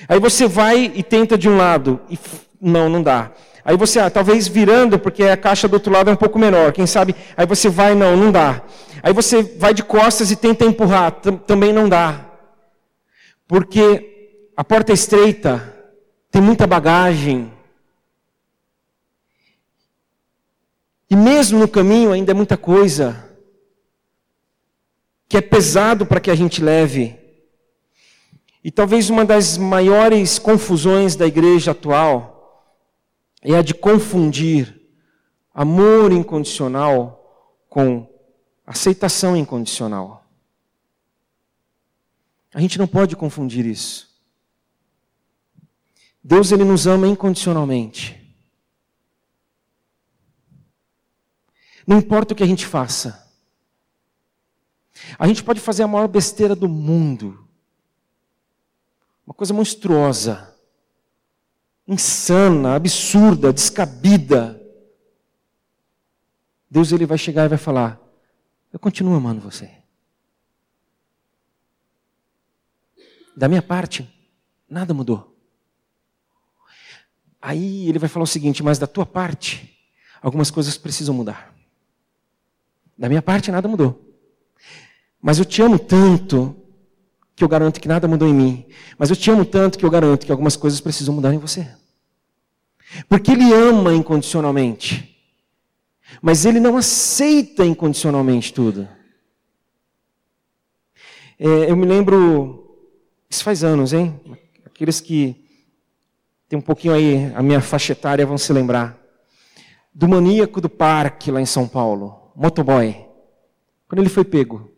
Aí 0.10 0.20
você 0.20 0.46
vai 0.46 0.92
e 0.94 1.02
tenta 1.02 1.38
de 1.38 1.48
um 1.48 1.56
lado, 1.56 2.02
e 2.10 2.20
não, 2.60 2.90
não 2.90 3.02
dá. 3.02 3.32
Aí 3.66 3.78
você, 3.78 4.00
ah, 4.00 4.10
talvez 4.10 4.48
virando, 4.48 5.00
porque 5.00 5.24
a 5.24 5.38
caixa 5.38 5.68
do 5.68 5.76
outro 5.76 5.92
lado 5.92 6.10
é 6.10 6.14
um 6.14 6.18
pouco 6.18 6.38
menor, 6.38 6.74
quem 6.74 6.86
sabe, 6.86 7.16
aí 7.38 7.46
você 7.46 7.70
vai, 7.70 7.96
não, 7.96 8.18
não 8.18 8.32
dá. 8.32 8.62
Aí 9.02 9.14
você 9.14 9.42
vai 9.42 9.74
de 9.74 9.84
costas 9.84 10.32
e 10.32 10.36
tenta 10.36 10.66
empurrar, 10.66 11.12
também 11.48 11.72
não 11.72 11.88
dá. 11.88 12.26
Porque 13.48 14.50
a 14.56 14.64
porta 14.64 14.92
é 14.92 14.96
estreita, 14.96 15.74
tem 16.30 16.42
muita 16.42 16.68
bagagem. 16.68 17.52
E 21.10 21.16
mesmo 21.16 21.60
no 21.60 21.68
caminho 21.68 22.12
ainda 22.12 22.32
é 22.32 22.34
muita 22.34 22.58
coisa 22.58 23.30
que 25.30 25.38
é 25.38 25.42
pesado 25.42 26.06
para 26.06 26.20
que 26.20 26.30
a 26.30 26.36
gente 26.36 26.62
leve. 26.62 27.18
E 28.64 28.72
talvez 28.72 29.10
uma 29.10 29.24
das 29.24 29.58
maiores 29.58 30.38
confusões 30.38 31.16
da 31.16 31.26
igreja 31.26 31.72
atual 31.72 32.33
é 33.44 33.56
a 33.56 33.62
de 33.62 33.74
confundir 33.74 34.82
amor 35.54 36.12
incondicional 36.12 37.20
com 37.70 38.10
aceitação 38.66 39.36
incondicional. 39.36 40.26
A 42.54 42.62
gente 42.62 42.80
não 42.80 42.88
pode 42.88 43.16
confundir 43.16 43.66
isso. 43.66 44.14
Deus 46.24 46.52
ele 46.52 46.64
nos 46.64 46.88
ama 46.88 47.08
incondicionalmente. 47.08 48.20
Não 51.86 51.98
importa 51.98 52.34
o 52.34 52.38
que 52.38 52.44
a 52.44 52.48
gente 52.48 52.66
faça. 52.66 53.30
A 55.20 55.28
gente 55.28 55.44
pode 55.44 55.60
fazer 55.60 55.84
a 55.84 55.88
maior 55.88 56.08
besteira 56.08 56.56
do 56.56 56.70
mundo. 56.70 57.46
Uma 59.26 59.34
coisa 59.34 59.54
monstruosa, 59.54 60.53
insana, 61.88 62.76
absurda, 62.76 63.52
descabida. 63.52 64.60
Deus 66.70 66.92
ele 66.92 67.06
vai 67.06 67.18
chegar 67.18 67.46
e 67.46 67.50
vai 67.50 67.58
falar: 67.58 68.00
Eu 68.72 68.80
continuo 68.80 69.16
amando 69.16 69.42
você. 69.42 69.70
Da 73.36 73.48
minha 73.48 73.62
parte, 73.62 74.08
nada 74.70 74.94
mudou. 74.94 75.36
Aí 77.42 77.90
ele 77.90 78.00
vai 78.00 78.10
falar 78.10 78.24
o 78.24 78.28
seguinte: 78.28 78.64
mas 78.64 78.80
da 78.80 78.88
tua 78.88 79.06
parte, 79.06 79.78
algumas 80.22 80.50
coisas 80.50 80.78
precisam 80.78 81.14
mudar. 81.14 81.54
Da 82.98 83.10
minha 83.10 83.22
parte, 83.22 83.52
nada 83.52 83.68
mudou. 83.68 84.14
Mas 85.22 85.40
eu 85.40 85.46
te 85.46 85.62
amo 85.62 85.80
tanto 85.80 86.63
que 87.36 87.44
eu 87.44 87.48
garanto 87.48 87.80
que 87.80 87.88
nada 87.88 88.08
mudou 88.08 88.28
em 88.28 88.34
mim. 88.34 88.66
Mas 88.98 89.10
eu 89.10 89.16
te 89.16 89.30
amo 89.32 89.46
tanto 89.46 89.78
que 89.78 89.86
eu 89.86 89.90
garanto 89.90 90.26
que 90.26 90.32
algumas 90.32 90.56
coisas 90.56 90.80
precisam 90.80 91.16
mudar 91.16 91.34
em 91.34 91.40
você. 91.40 91.68
Porque 93.10 93.32
ele 93.32 93.52
ama 93.52 93.94
incondicionalmente. 93.94 95.18
Mas 96.22 96.46
ele 96.46 96.60
não 96.60 96.78
aceita 96.78 97.66
incondicionalmente 97.66 98.54
tudo. 98.54 98.88
É, 101.40 101.72
eu 101.72 101.76
me 101.76 101.86
lembro, 101.86 102.78
isso 103.30 103.44
faz 103.44 103.64
anos, 103.64 103.94
hein? 103.94 104.20
Aqueles 104.66 105.02
que 105.02 105.44
tem 106.48 106.60
um 106.60 106.62
pouquinho 106.62 106.94
aí, 106.94 107.34
a 107.34 107.42
minha 107.42 107.62
faixa 107.62 107.94
etária 107.94 108.26
vão 108.26 108.38
se 108.38 108.54
lembrar. 108.54 108.98
Do 109.92 110.08
maníaco 110.08 110.62
do 110.62 110.70
parque 110.70 111.32
lá 111.32 111.42
em 111.42 111.46
São 111.46 111.68
Paulo, 111.68 112.32
motoboy. 112.36 112.96
Quando 113.88 114.00
ele 114.00 114.10
foi 114.10 114.24
pego, 114.24 114.72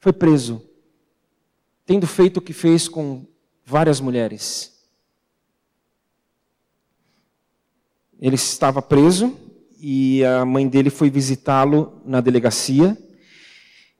foi 0.00 0.12
preso, 0.12 0.62
tendo 1.92 2.06
feito 2.06 2.38
o 2.38 2.40
que 2.40 2.54
fez 2.54 2.88
com 2.88 3.26
várias 3.66 4.00
mulheres. 4.00 4.72
Ele 8.18 8.34
estava 8.34 8.80
preso 8.80 9.36
e 9.78 10.24
a 10.24 10.42
mãe 10.42 10.66
dele 10.66 10.88
foi 10.88 11.10
visitá-lo 11.10 12.00
na 12.06 12.22
delegacia. 12.22 12.96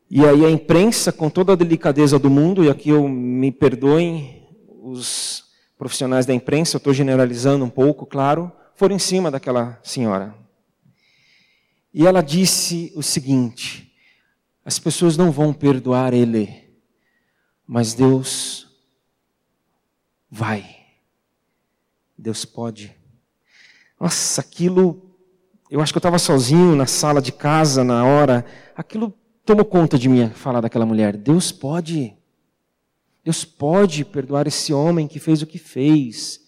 E 0.08 0.25
aí 0.25 0.42
a 0.42 0.50
imprensa, 0.50 1.12
com 1.12 1.28
toda 1.28 1.52
a 1.52 1.56
delicadeza 1.56 2.18
do 2.18 2.30
mundo, 2.30 2.64
e 2.64 2.70
aqui 2.70 2.88
eu 2.88 3.06
me 3.06 3.52
perdoem 3.52 4.49
os 4.80 5.44
profissionais 5.76 6.25
da 6.25 6.32
imprensa, 6.32 6.76
eu 6.76 6.78
estou 6.78 6.94
generalizando 6.94 7.62
um 7.62 7.70
pouco, 7.70 8.06
claro, 8.06 8.50
foram 8.75 8.96
em 8.96 8.99
cima 8.99 9.30
daquela 9.30 9.78
senhora. 9.82 10.34
E 11.92 12.06
ela 12.06 12.22
disse 12.22 12.90
o 12.96 13.02
seguinte: 13.02 13.92
as 14.64 14.78
pessoas 14.78 15.18
não 15.18 15.30
vão 15.30 15.52
perdoar 15.52 16.14
ele, 16.14 16.62
mas 17.66 17.95
Deus 17.95 18.69
vai. 20.31 20.76
Deus 22.16 22.45
pode. 22.45 22.95
Nossa, 24.00 24.40
aquilo. 24.40 25.11
Eu 25.71 25.81
acho 25.81 25.92
que 25.92 25.97
eu 25.97 26.00
estava 26.00 26.19
sozinho 26.19 26.76
na 26.76 26.87
sala 26.87 27.21
de 27.21 27.33
casa 27.33 27.83
na 27.83 28.04
hora. 28.04 28.45
Aquilo 28.76 29.14
tomou 29.45 29.64
conta 29.64 29.99
de 29.99 30.09
mim, 30.09 30.28
falar 30.31 30.61
daquela 30.61 30.87
mulher. 30.87 31.16
Deus 31.16 31.50
pode. 31.50 32.16
Deus 33.25 33.45
pode 33.45 34.04
perdoar 34.04 34.47
esse 34.47 34.73
homem 34.73 35.07
que 35.07 35.19
fez 35.19 35.42
o 35.42 35.47
que 35.47 35.59
fez. 35.59 36.40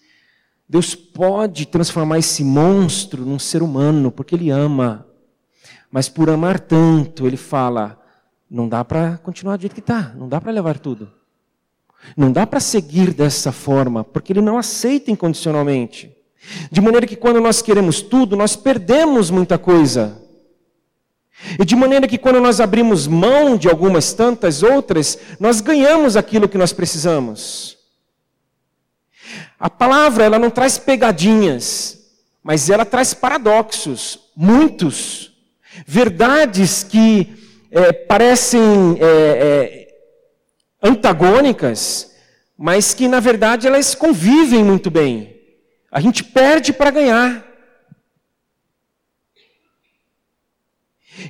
Deus 0.69 0.95
pode 0.95 1.67
transformar 1.67 2.19
esse 2.19 2.43
monstro 2.43 3.25
num 3.25 3.39
ser 3.39 3.63
humano, 3.63 4.11
porque 4.11 4.35
Ele 4.35 4.51
ama. 4.51 5.07
Mas 5.91 6.09
por 6.09 6.29
amar 6.29 6.59
tanto, 6.59 7.27
Ele 7.27 7.37
fala: 7.37 8.04
não 8.51 8.69
dá 8.69 8.85
para 8.85 9.19
continuar 9.19 9.57
do 9.57 9.63
jeito 9.63 9.75
que 9.75 9.81
está, 9.81 10.13
não 10.17 10.29
dá 10.29 10.41
para 10.41 10.53
levar 10.53 10.79
tudo. 10.79 11.11
Não 12.17 12.31
dá 12.31 12.47
para 12.47 12.61
seguir 12.61 13.15
dessa 13.15 13.51
forma, 13.51 14.05
porque 14.05 14.33
Ele 14.33 14.41
não 14.41 14.59
aceita 14.59 15.11
incondicionalmente. 15.11 16.15
De 16.71 16.81
maneira 16.81 17.07
que 17.07 17.17
quando 17.17 17.41
nós 17.41 17.63
queremos 17.63 18.03
tudo, 18.03 18.37
nós 18.37 18.55
perdemos 18.55 19.31
muita 19.31 19.59
coisa. 19.59 20.21
E 21.59 21.65
de 21.65 21.75
maneira 21.75 22.07
que 22.07 22.19
quando 22.19 22.41
nós 22.41 22.61
abrimos 22.61 23.07
mão 23.07 23.57
de 23.57 23.69
algumas 23.69 24.13
tantas 24.13 24.63
outras, 24.63 25.19
nós 25.41 25.61
ganhamos 25.61 26.17
aquilo 26.17 26.49
que 26.49 26.59
nós 26.59 26.73
precisamos. 26.73 27.77
A 29.59 29.71
palavra, 29.71 30.25
ela 30.25 30.39
não 30.39 30.51
traz 30.51 30.79
pegadinhas, 30.79 31.99
mas 32.43 32.69
ela 32.69 32.85
traz 32.85 33.15
paradoxos, 33.15 34.21
muitos. 34.37 35.33
Verdades 35.87 36.85
que 36.85 37.44
é, 37.75 37.93
parecem 37.93 38.97
é, 39.01 39.05
é, 39.05 39.89
antagônicas, 40.81 42.15
mas 42.57 42.95
que 42.95 43.09
na 43.09 43.19
verdade 43.19 43.67
elas 43.67 43.97
convivem 43.97 44.63
muito 44.63 44.93
bem. 44.93 45.35
A 45.91 46.01
gente 46.01 46.23
perde 46.23 46.73
para 46.73 46.93
ganhar. 46.93 47.45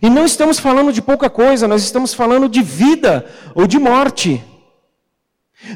E 0.02 0.10
não 0.10 0.26
estamos 0.26 0.58
falando 0.58 0.92
de 0.92 1.00
pouca 1.00 1.30
coisa, 1.30 1.66
nós 1.66 1.82
estamos 1.82 2.12
falando 2.12 2.46
de 2.46 2.62
vida 2.62 3.24
ou 3.54 3.66
de 3.66 3.78
morte. 3.78 4.42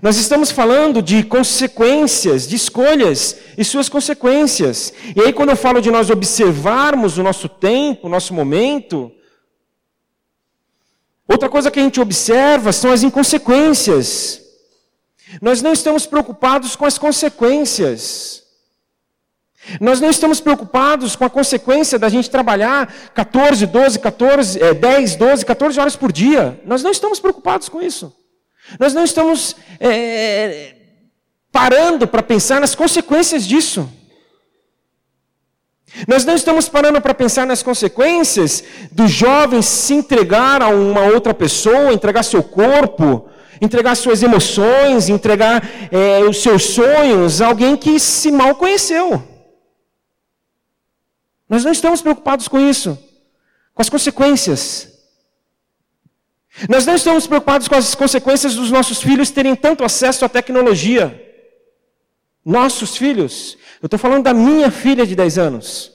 Nós 0.03 0.19
estamos 0.19 0.51
falando 0.51 1.01
de 1.01 1.23
consequências, 1.23 2.47
de 2.47 2.57
escolhas 2.57 3.39
e 3.57 3.65
suas 3.65 3.89
consequências. 3.89 4.93
E 5.17 5.21
aí, 5.23 5.33
quando 5.33 5.51
eu 5.51 5.57
falo 5.57 5.81
de 5.81 5.91
nós 5.91 6.11
observarmos 6.11 7.17
o 7.17 7.23
nosso 7.23 7.49
tempo, 7.49 8.07
o 8.07 8.11
nosso 8.11 8.35
momento, 8.35 9.11
outra 11.29 11.49
coisa 11.49 11.71
que 11.71 11.79
a 11.79 11.83
gente 11.83 12.01
observa 12.01 12.73
são 12.73 12.91
as 12.91 13.03
inconsequências. 13.03 14.41
Nós 15.43 15.61
não 15.61 15.73
estamos 15.73 16.07
preocupados 16.07 16.75
com 16.75 16.87
as 16.87 16.99
consequências. 16.99 18.43
Nós 19.81 20.01
não 20.01 20.09
estamos 20.09 20.41
preocupados 20.41 21.15
com 21.15 21.25
a 21.25 21.31
consequência 21.31 21.99
da 21.99 22.09
gente 22.09 22.31
trabalhar 22.31 23.11
14, 23.15 23.67
12, 23.67 23.99
14, 23.99 24.63
é, 24.63 24.73
10, 24.73 25.17
12, 25.17 25.45
14 25.45 25.79
horas 25.79 25.97
por 25.97 26.11
dia. 26.11 26.59
Nós 26.65 26.83
não 26.83 26.91
estamos 26.91 27.21
preocupados 27.21 27.69
com 27.69 27.83
isso. 27.83 28.15
Nós 28.79 28.95
não 28.95 29.05
estamos 29.05 29.57
é, 29.79 30.75
parando 31.53 32.07
para 32.07 32.23
pensar 32.23 32.61
nas 32.61 32.75
consequências 32.75 33.47
disso. 33.47 33.91
Nós 36.07 36.25
não 36.25 36.35
estamos 36.35 36.69
parando 36.69 37.01
para 37.01 37.15
pensar 37.15 37.47
nas 37.47 37.63
consequências 37.63 38.63
do 38.93 39.09
jovem 39.09 39.63
se 39.63 39.95
entregar 39.95 40.63
a 40.63 40.69
uma 40.69 41.03
outra 41.03 41.35
pessoa, 41.35 41.93
entregar 41.93 42.23
seu 42.23 42.43
corpo, 42.43 43.29
entregar 43.61 43.97
suas 43.97 44.23
emoções, 44.23 45.09
entregar 45.09 45.69
é, 45.91 46.21
os 46.25 46.43
seus 46.43 46.65
sonhos 46.65 47.43
a 47.43 47.47
alguém 47.49 47.77
que 47.77 47.99
se 47.99 48.31
mal 48.31 48.55
conheceu. 48.55 49.23
Nós 51.49 51.65
não 51.65 51.73
estamos 51.73 52.03
preocupados 52.03 52.47
com 52.47 52.61
isso, 52.61 52.97
com 53.75 53.83
as 53.83 53.89
consequências. 53.89 54.89
Nós 56.69 56.85
não 56.85 56.95
estamos 56.95 57.27
preocupados 57.27 57.69
com 57.69 57.75
as 57.75 57.95
consequências 57.95 58.55
dos 58.55 58.71
nossos 58.71 59.01
filhos 59.01 59.31
terem 59.31 59.57
tanto 59.57 59.85
acesso 59.85 60.25
à 60.25 60.29
tecnologia. 60.29 61.28
Nossos 62.49 62.97
filhos. 62.97 63.59
Eu 63.83 63.89
estou 63.89 63.99
falando 63.99 64.25
da 64.25 64.33
minha 64.33 64.71
filha 64.71 65.07
de 65.07 65.15
10 65.15 65.37
anos. 65.37 65.93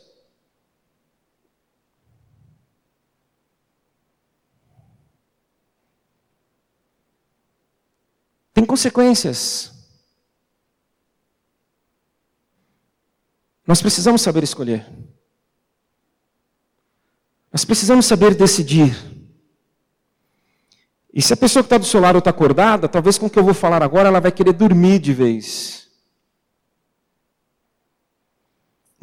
Tem 8.54 8.64
consequências. 8.64 9.72
Nós 13.66 13.82
precisamos 13.82 14.22
saber 14.22 14.44
escolher. 14.44 14.88
Nós 17.52 17.66
precisamos 17.66 18.06
saber 18.06 18.36
decidir. 18.36 18.96
E 21.12 21.20
se 21.20 21.34
a 21.34 21.38
pessoa 21.38 21.64
que 21.64 21.68
está 21.68 21.80
do 21.80 21.86
seu 21.86 22.00
lado 22.00 22.20
está 22.20 22.30
acordada, 22.30 22.88
talvez 22.88 23.18
com 23.18 23.26
o 23.26 23.30
que 23.30 23.40
eu 23.40 23.44
vou 23.44 23.56
falar 23.56 23.82
agora 23.82 24.10
ela 24.10 24.22
vai 24.22 24.32
querer 24.32 24.54
dormir 24.54 25.00
de 25.00 25.14
vez. 25.14 25.83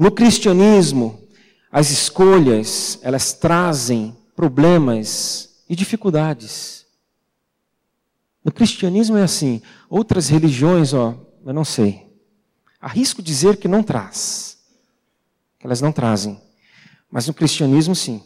No 0.01 0.11
cristianismo, 0.11 1.29
as 1.71 1.91
escolhas, 1.91 2.99
elas 3.03 3.35
trazem 3.35 4.17
problemas 4.35 5.63
e 5.69 5.77
dificuldades. 5.77 6.87
No 8.43 8.51
cristianismo 8.51 9.19
é 9.19 9.23
assim. 9.23 9.61
Outras 9.91 10.31
religiões, 10.31 10.95
ó, 10.95 11.15
eu 11.45 11.53
não 11.53 11.67
sei. 11.67 12.11
Arrisco 12.81 13.21
dizer 13.21 13.59
que 13.59 13.69
não 13.69 13.83
traz. 13.83 14.57
Que 15.59 15.67
elas 15.67 15.83
não 15.83 15.93
trazem. 15.93 16.41
Mas 17.11 17.27
no 17.27 17.35
cristianismo, 17.35 17.95
sim. 17.95 18.23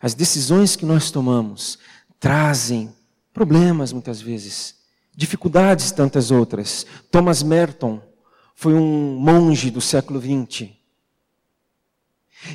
As 0.00 0.14
decisões 0.14 0.76
que 0.76 0.86
nós 0.86 1.10
tomamos 1.10 1.76
trazem 2.20 2.94
problemas 3.34 3.92
muitas 3.92 4.22
vezes, 4.22 4.76
dificuldades 5.16 5.90
tantas 5.90 6.30
outras. 6.30 6.86
Thomas 7.10 7.42
Merton 7.42 8.00
foi 8.54 8.74
um 8.74 9.18
monge 9.18 9.72
do 9.72 9.80
século 9.80 10.20
XX. 10.20 10.78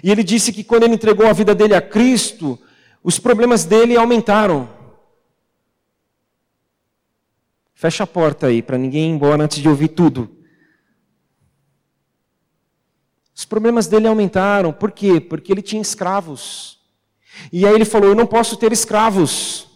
E 0.03 0.11
ele 0.11 0.23
disse 0.23 0.51
que 0.51 0.63
quando 0.63 0.83
ele 0.83 0.95
entregou 0.95 1.27
a 1.27 1.33
vida 1.33 1.53
dele 1.53 1.75
a 1.75 1.81
Cristo, 1.81 2.59
os 3.03 3.19
problemas 3.19 3.65
dele 3.65 3.95
aumentaram. 3.95 4.69
Fecha 7.73 8.03
a 8.03 8.07
porta 8.07 8.47
aí, 8.47 8.61
para 8.61 8.77
ninguém 8.77 9.11
ir 9.11 9.13
embora 9.13 9.43
antes 9.43 9.59
de 9.59 9.69
ouvir 9.69 9.89
tudo. 9.89 10.35
Os 13.35 13.45
problemas 13.45 13.85
dele 13.85 14.07
aumentaram. 14.07 14.71
Por 14.71 14.91
quê? 14.91 15.19
Porque 15.19 15.51
ele 15.51 15.61
tinha 15.61 15.81
escravos. 15.81 16.79
E 17.51 17.67
aí 17.67 17.73
ele 17.73 17.85
falou: 17.85 18.09
Eu 18.09 18.15
não 18.15 18.25
posso 18.25 18.55
ter 18.55 18.71
escravos. 18.71 19.67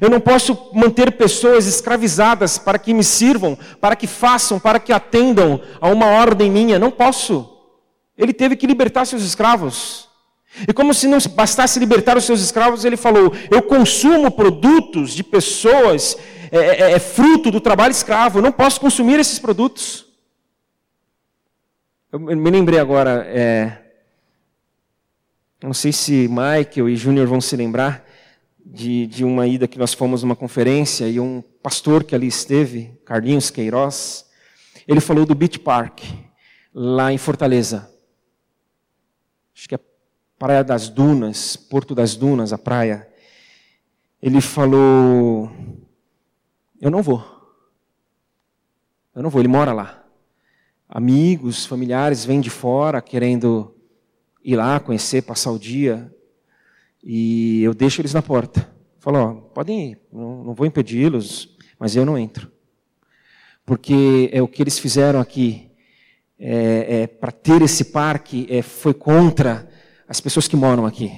Eu 0.00 0.08
não 0.08 0.20
posso 0.20 0.70
manter 0.72 1.12
pessoas 1.12 1.66
escravizadas 1.66 2.56
para 2.56 2.78
que 2.78 2.94
me 2.94 3.04
sirvam, 3.04 3.58
para 3.80 3.94
que 3.94 4.06
façam, 4.06 4.58
para 4.58 4.80
que 4.80 4.92
atendam 4.92 5.60
a 5.80 5.88
uma 5.88 6.06
ordem 6.06 6.50
minha. 6.50 6.78
Não 6.78 6.90
posso. 6.90 7.51
Ele 8.16 8.32
teve 8.32 8.56
que 8.56 8.66
libertar 8.66 9.04
seus 9.04 9.22
escravos. 9.22 10.08
E 10.68 10.72
como 10.72 10.92
se 10.92 11.08
não 11.08 11.18
bastasse 11.34 11.78
libertar 11.78 12.16
os 12.16 12.24
seus 12.24 12.40
escravos, 12.40 12.84
ele 12.84 12.96
falou: 12.96 13.32
Eu 13.50 13.62
consumo 13.62 14.30
produtos 14.30 15.12
de 15.12 15.24
pessoas, 15.24 16.16
é, 16.50 16.58
é, 16.58 16.92
é 16.92 16.98
fruto 16.98 17.50
do 17.50 17.60
trabalho 17.60 17.92
escravo, 17.92 18.38
eu 18.38 18.42
não 18.42 18.52
posso 18.52 18.80
consumir 18.80 19.18
esses 19.18 19.38
produtos. 19.38 20.06
Eu 22.12 22.20
me 22.20 22.50
lembrei 22.50 22.78
agora, 22.78 23.24
é, 23.26 23.78
não 25.62 25.72
sei 25.72 25.92
se 25.92 26.28
Michael 26.28 26.90
e 26.90 26.96
Júnior 26.96 27.26
vão 27.26 27.40
se 27.40 27.56
lembrar 27.56 28.06
de, 28.64 29.06
de 29.06 29.24
uma 29.24 29.46
ida 29.46 29.66
que 29.66 29.78
nós 29.78 29.94
fomos 29.94 30.22
numa 30.22 30.36
conferência 30.36 31.08
e 31.08 31.18
um 31.18 31.42
pastor 31.62 32.04
que 32.04 32.14
ali 32.14 32.26
esteve, 32.26 33.00
Carlinhos 33.06 33.50
Queiroz, 33.50 34.26
ele 34.86 35.00
falou 35.00 35.24
do 35.24 35.34
Beach 35.34 35.58
Park, 35.58 36.00
lá 36.74 37.10
em 37.10 37.18
Fortaleza. 37.18 37.91
Acho 39.62 39.68
que 39.68 39.76
é 39.76 39.80
Praia 40.40 40.64
das 40.64 40.88
Dunas, 40.88 41.54
Porto 41.54 41.94
das 41.94 42.16
Dunas, 42.16 42.52
a 42.52 42.58
praia. 42.58 43.08
Ele 44.20 44.40
falou: 44.40 45.52
Eu 46.80 46.90
não 46.90 47.00
vou. 47.00 47.24
Eu 49.14 49.22
não 49.22 49.30
vou, 49.30 49.40
ele 49.40 49.46
mora 49.46 49.72
lá. 49.72 50.04
Amigos, 50.88 51.64
familiares 51.64 52.24
vêm 52.24 52.40
de 52.40 52.50
fora 52.50 53.00
querendo 53.00 53.72
ir 54.42 54.56
lá, 54.56 54.80
conhecer, 54.80 55.22
passar 55.22 55.52
o 55.52 55.60
dia. 55.60 56.12
E 57.00 57.62
eu 57.62 57.72
deixo 57.72 58.00
eles 58.00 58.12
na 58.12 58.20
porta. 58.20 58.68
Falo, 58.98 59.18
ó, 59.18 59.32
podem 59.32 59.92
ir, 59.92 59.98
não 60.12 60.54
vou 60.54 60.66
impedi-los, 60.66 61.56
mas 61.78 61.94
eu 61.94 62.04
não 62.04 62.18
entro. 62.18 62.50
Porque 63.64 64.28
é 64.32 64.42
o 64.42 64.48
que 64.48 64.60
eles 64.60 64.80
fizeram 64.80 65.20
aqui, 65.20 65.70
é, 66.38 67.02
é, 67.02 67.06
para 67.06 67.32
ter 67.32 67.62
esse 67.62 67.86
parque, 67.86 68.46
é, 68.50 68.62
foi 68.62 68.94
contra 68.94 69.68
as 70.08 70.20
pessoas 70.20 70.48
que 70.48 70.56
moram 70.56 70.86
aqui. 70.86 71.12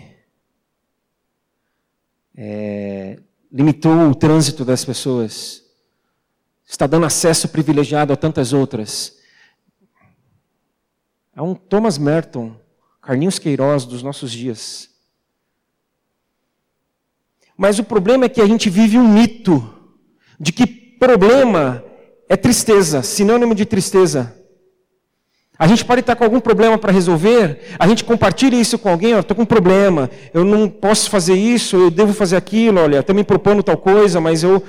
É, 2.37 3.19
limitou 3.53 4.09
o 4.09 4.15
trânsito 4.15 4.65
das 4.65 4.85
pessoas. 4.85 5.63
Está 6.67 6.87
dando 6.87 7.07
acesso 7.07 7.49
privilegiado 7.49 8.13
a 8.13 8.17
tantas 8.17 8.53
outras. 8.53 9.19
É 11.35 11.43
um 11.43 11.55
Thomas 11.55 11.99
Merton 11.99 12.57
Carlinhos 13.05 13.39
Queiroz 13.39 13.85
dos 13.85 14.03
nossos 14.03 14.33
dias. 14.33 14.89
Mas 17.57 17.79
o 17.79 17.85
problema 17.85 18.25
é 18.25 18.29
que 18.29 18.41
a 18.41 18.47
gente 18.47 18.71
vive 18.71 18.99
um 18.99 19.07
mito 19.07 19.63
de 20.41 20.53
que 20.53 20.67
problema 20.67 21.85
é 22.29 22.37
tristeza, 22.37 23.03
sinônimo 23.03 23.55
de 23.55 23.67
tristeza. 23.67 24.35
A 25.65 25.67
gente 25.67 25.83
pode 25.83 26.01
estar 26.01 26.15
com 26.15 26.23
algum 26.23 26.41
problema 26.41 26.77
para 26.77 26.93
resolver, 26.93 27.59
a 27.79 27.89
gente 27.89 28.05
compartilha 28.05 28.55
isso 28.55 28.79
com 28.79 28.91
alguém, 28.91 29.19
estou 29.19 29.35
com 29.35 29.45
um 29.45 29.47
problema, 29.47 30.11
eu 30.35 30.45
não 30.45 30.69
posso 30.69 31.09
fazer 31.09 31.33
isso, 31.33 31.75
eu 31.75 31.91
devo 31.91 32.13
fazer 32.13 32.37
aquilo, 32.37 32.81
olha, 32.81 32.99
estou 32.99 33.17
me 33.17 33.25
propondo 33.25 33.63
tal 33.63 33.79
coisa, 33.79 34.21
mas 34.21 34.43
eu, 34.43 34.63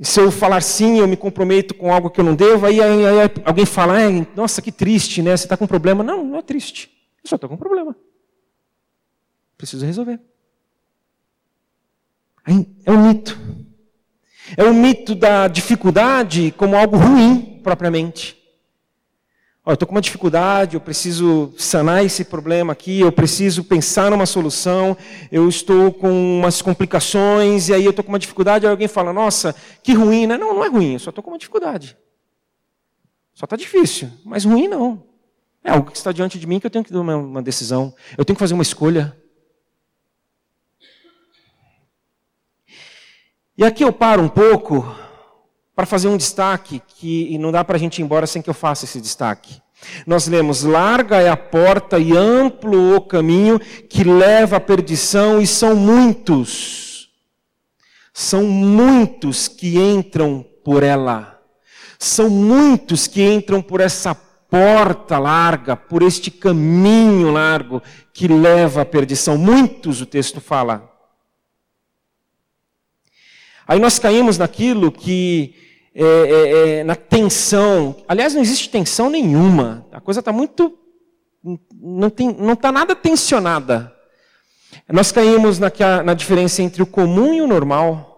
se 0.00 0.18
eu 0.18 0.30
falar 0.30 0.62
sim, 0.62 1.00
eu 1.00 1.06
me 1.06 1.18
comprometo 1.18 1.74
com 1.74 1.92
algo 1.92 2.08
que 2.08 2.18
eu 2.18 2.24
não 2.24 2.34
devo, 2.34 2.64
aí, 2.64 2.80
aí, 2.80 3.04
aí 3.04 3.30
alguém 3.44 3.66
fala, 3.66 3.98
nossa, 4.34 4.62
que 4.62 4.72
triste, 4.72 5.20
né? 5.20 5.36
Você 5.36 5.44
está 5.44 5.54
com 5.54 5.64
um 5.64 5.68
problema. 5.68 6.02
Não, 6.02 6.24
não 6.24 6.38
é 6.38 6.42
triste. 6.42 6.90
Eu 7.22 7.28
só 7.28 7.36
estou 7.36 7.50
com 7.50 7.56
um 7.56 7.58
problema. 7.58 7.94
Preciso 9.58 9.84
resolver. 9.84 10.18
É 12.86 12.90
um 12.90 13.06
mito. 13.06 13.38
É 14.56 14.64
um 14.64 14.72
mito 14.72 15.14
da 15.14 15.46
dificuldade 15.46 16.54
como 16.56 16.74
algo 16.74 16.96
ruim, 16.96 17.60
propriamente. 17.62 18.41
Olha, 19.64 19.72
eu 19.72 19.74
estou 19.74 19.86
com 19.86 19.94
uma 19.94 20.00
dificuldade, 20.00 20.74
eu 20.74 20.80
preciso 20.80 21.54
sanar 21.56 22.04
esse 22.04 22.24
problema 22.24 22.72
aqui, 22.72 22.98
eu 22.98 23.12
preciso 23.12 23.62
pensar 23.62 24.10
numa 24.10 24.26
solução, 24.26 24.96
eu 25.30 25.48
estou 25.48 25.92
com 25.92 26.10
umas 26.10 26.60
complicações, 26.60 27.68
e 27.68 27.74
aí 27.74 27.84
eu 27.84 27.90
estou 27.90 28.04
com 28.04 28.10
uma 28.10 28.18
dificuldade, 28.18 28.66
aí 28.66 28.70
alguém 28.72 28.88
fala, 28.88 29.12
nossa, 29.12 29.54
que 29.80 29.94
ruim, 29.94 30.26
né? 30.26 30.36
Não, 30.36 30.52
não 30.52 30.64
é 30.64 30.68
ruim, 30.68 30.94
eu 30.94 30.98
só 30.98 31.10
estou 31.10 31.22
com 31.22 31.30
uma 31.30 31.38
dificuldade. 31.38 31.96
Só 33.32 33.44
está 33.44 33.54
difícil, 33.54 34.10
mas 34.24 34.44
ruim 34.44 34.66
não. 34.66 35.04
É 35.62 35.70
algo 35.70 35.92
que 35.92 35.96
está 35.96 36.10
diante 36.10 36.40
de 36.40 36.46
mim 36.46 36.58
que 36.58 36.66
eu 36.66 36.70
tenho 36.70 36.84
que 36.84 36.92
uma, 36.92 37.16
uma 37.16 37.40
decisão. 37.40 37.94
Eu 38.18 38.24
tenho 38.24 38.34
que 38.34 38.40
fazer 38.40 38.54
uma 38.54 38.64
escolha. 38.64 39.16
E 43.56 43.64
aqui 43.64 43.84
eu 43.84 43.92
paro 43.92 44.22
um 44.22 44.28
pouco 44.28 44.84
para 45.74 45.86
fazer 45.86 46.08
um 46.08 46.16
destaque 46.16 46.82
que 46.98 47.36
não 47.38 47.50
dá 47.50 47.64
para 47.64 47.76
a 47.76 47.78
gente 47.78 47.98
ir 47.98 48.02
embora 48.02 48.26
sem 48.26 48.42
que 48.42 48.50
eu 48.50 48.54
faça 48.54 48.84
esse 48.84 49.00
destaque. 49.00 49.60
Nós 50.06 50.26
lemos: 50.26 50.62
larga 50.62 51.20
é 51.20 51.28
a 51.28 51.36
porta 51.36 51.98
e 51.98 52.16
amplo 52.16 52.96
o 52.96 53.00
caminho 53.00 53.58
que 53.58 54.04
leva 54.04 54.56
à 54.56 54.60
perdição, 54.60 55.40
e 55.40 55.46
são 55.46 55.74
muitos. 55.74 57.10
São 58.12 58.44
muitos 58.44 59.48
que 59.48 59.78
entram 59.78 60.44
por 60.64 60.82
ela. 60.82 61.40
São 61.98 62.28
muitos 62.28 63.06
que 63.06 63.22
entram 63.22 63.62
por 63.62 63.80
essa 63.80 64.14
porta 64.14 65.18
larga, 65.18 65.74
por 65.74 66.02
este 66.02 66.30
caminho 66.30 67.30
largo 67.30 67.82
que 68.12 68.28
leva 68.28 68.82
à 68.82 68.84
perdição. 68.84 69.38
Muitos 69.38 70.00
o 70.02 70.06
texto 70.06 70.40
fala. 70.40 70.91
Aí 73.66 73.78
nós 73.78 73.98
caímos 73.98 74.38
naquilo 74.38 74.90
que, 74.90 75.54
é, 75.94 76.04
é, 76.04 76.78
é, 76.78 76.84
na 76.84 76.96
tensão. 76.96 77.96
Aliás, 78.08 78.34
não 78.34 78.40
existe 78.40 78.70
tensão 78.70 79.10
nenhuma. 79.10 79.86
A 79.92 80.00
coisa 80.00 80.20
está 80.20 80.32
muito 80.32 80.78
não 81.82 82.06
está 82.06 82.68
tá 82.68 82.72
nada 82.72 82.94
tensionada. 82.94 83.92
Nós 84.88 85.10
caímos 85.10 85.58
na, 85.58 85.70
na 86.04 86.14
diferença 86.14 86.62
entre 86.62 86.82
o 86.82 86.86
comum 86.86 87.34
e 87.34 87.42
o 87.42 87.46
normal. 87.46 88.12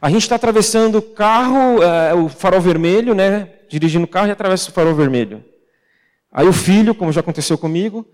A 0.00 0.10
gente 0.10 0.22
está 0.22 0.34
atravessando 0.34 0.98
o 0.98 1.02
carro, 1.02 1.82
é, 1.82 2.14
o 2.14 2.28
farol 2.28 2.60
vermelho, 2.60 3.14
né? 3.14 3.48
Dirigindo 3.68 4.04
o 4.04 4.08
carro 4.08 4.28
e 4.28 4.30
atravessa 4.30 4.70
o 4.70 4.72
farol 4.72 4.94
vermelho. 4.94 5.44
Aí 6.32 6.46
o 6.46 6.52
filho, 6.52 6.94
como 6.94 7.12
já 7.12 7.20
aconteceu 7.20 7.56
comigo, 7.56 8.06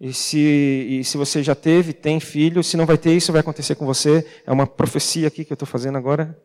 e 0.00 0.12
se, 0.12 0.38
e 0.38 1.04
se 1.04 1.16
você 1.16 1.42
já 1.42 1.56
teve, 1.56 1.92
tem 1.92 2.20
filho, 2.20 2.62
se 2.62 2.76
não 2.76 2.86
vai 2.86 2.96
ter, 2.96 3.16
isso 3.16 3.32
vai 3.32 3.40
acontecer 3.40 3.74
com 3.74 3.84
você. 3.84 4.24
É 4.46 4.52
uma 4.52 4.66
profecia 4.66 5.26
aqui 5.26 5.44
que 5.44 5.52
eu 5.52 5.56
estou 5.56 5.66
fazendo 5.66 5.98
agora. 5.98 6.40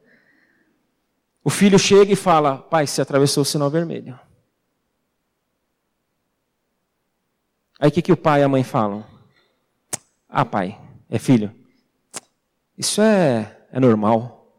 O 1.43 1.51
filho 1.51 1.77
chega 1.77 2.11
e 2.11 2.15
fala: 2.15 2.57
Pai, 2.57 2.87
você 2.87 3.01
atravessou 3.01 3.43
o 3.43 3.45
sinal 3.45 3.69
vermelho. 3.69 4.19
Aí 7.79 7.89
o 7.89 7.91
que, 7.91 8.01
que 8.01 8.11
o 8.11 8.17
pai 8.17 8.41
e 8.41 8.43
a 8.43 8.49
mãe 8.49 8.63
falam? 8.63 9.05
Ah, 10.27 10.45
pai, 10.45 10.79
é 11.09 11.19
filho. 11.19 11.53
Isso 12.75 13.01
é, 13.01 13.67
é 13.71 13.79
normal. 13.79 14.51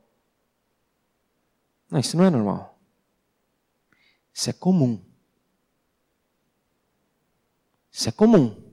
Não, 1.90 1.98
isso 1.98 2.16
não 2.16 2.24
é 2.24 2.30
normal. 2.30 2.78
Isso 4.32 4.50
é 4.50 4.52
comum. 4.52 5.02
Isso 7.90 8.08
é 8.08 8.12
comum. 8.12 8.63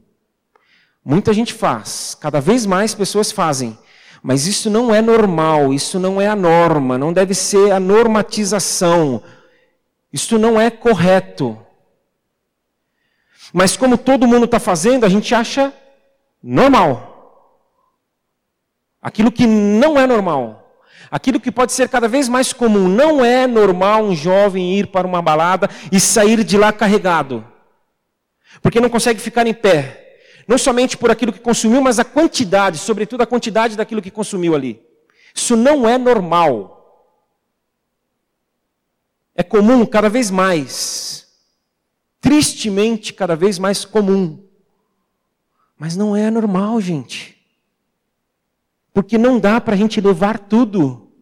Muita 1.03 1.33
gente 1.33 1.53
faz, 1.53 2.15
cada 2.19 2.39
vez 2.39 2.65
mais 2.65 2.93
pessoas 2.93 3.31
fazem, 3.31 3.77
mas 4.21 4.45
isso 4.45 4.69
não 4.69 4.93
é 4.93 5.01
normal, 5.01 5.73
isso 5.73 5.99
não 5.99 6.21
é 6.21 6.27
a 6.27 6.35
norma, 6.35 6.97
não 6.97 7.11
deve 7.11 7.33
ser 7.33 7.71
a 7.71 7.79
normatização. 7.79 9.23
Isso 10.13 10.37
não 10.37 10.59
é 10.59 10.69
correto. 10.69 11.57
Mas 13.53 13.75
como 13.75 13.97
todo 13.97 14.27
mundo 14.27 14.45
está 14.45 14.59
fazendo, 14.59 15.05
a 15.05 15.09
gente 15.09 15.33
acha 15.33 15.73
normal. 16.43 17.09
Aquilo 19.01 19.31
que 19.31 19.47
não 19.47 19.99
é 19.99 20.05
normal. 20.05 20.57
Aquilo 21.09 21.39
que 21.39 21.51
pode 21.51 21.71
ser 21.71 21.89
cada 21.89 22.07
vez 22.07 22.29
mais 22.29 22.53
comum. 22.53 22.87
Não 22.87 23.23
é 23.23 23.47
normal 23.47 24.03
um 24.03 24.15
jovem 24.15 24.77
ir 24.77 24.87
para 24.87 25.07
uma 25.07 25.21
balada 25.21 25.69
e 25.91 25.99
sair 25.99 26.43
de 26.43 26.57
lá 26.57 26.71
carregado. 26.71 27.45
Porque 28.61 28.79
não 28.79 28.89
consegue 28.89 29.19
ficar 29.19 29.47
em 29.47 29.53
pé. 29.53 30.10
Não 30.51 30.57
somente 30.57 30.97
por 30.97 31.09
aquilo 31.09 31.31
que 31.31 31.39
consumiu, 31.39 31.81
mas 31.81 31.97
a 31.97 32.03
quantidade, 32.03 32.77
sobretudo 32.77 33.21
a 33.21 33.25
quantidade 33.25 33.77
daquilo 33.77 34.01
que 34.01 34.11
consumiu 34.11 34.53
ali. 34.53 34.85
Isso 35.33 35.55
não 35.55 35.87
é 35.87 35.97
normal. 35.97 37.07
É 39.33 39.43
comum 39.43 39.85
cada 39.85 40.09
vez 40.09 40.29
mais. 40.29 41.25
Tristemente, 42.19 43.13
cada 43.13 43.33
vez 43.33 43.57
mais 43.57 43.85
comum. 43.85 44.45
Mas 45.77 45.95
não 45.95 46.17
é 46.17 46.29
normal, 46.29 46.81
gente. 46.81 47.41
Porque 48.93 49.17
não 49.17 49.39
dá 49.39 49.61
para 49.61 49.75
a 49.75 49.77
gente 49.77 50.01
levar 50.01 50.37
tudo. 50.37 51.13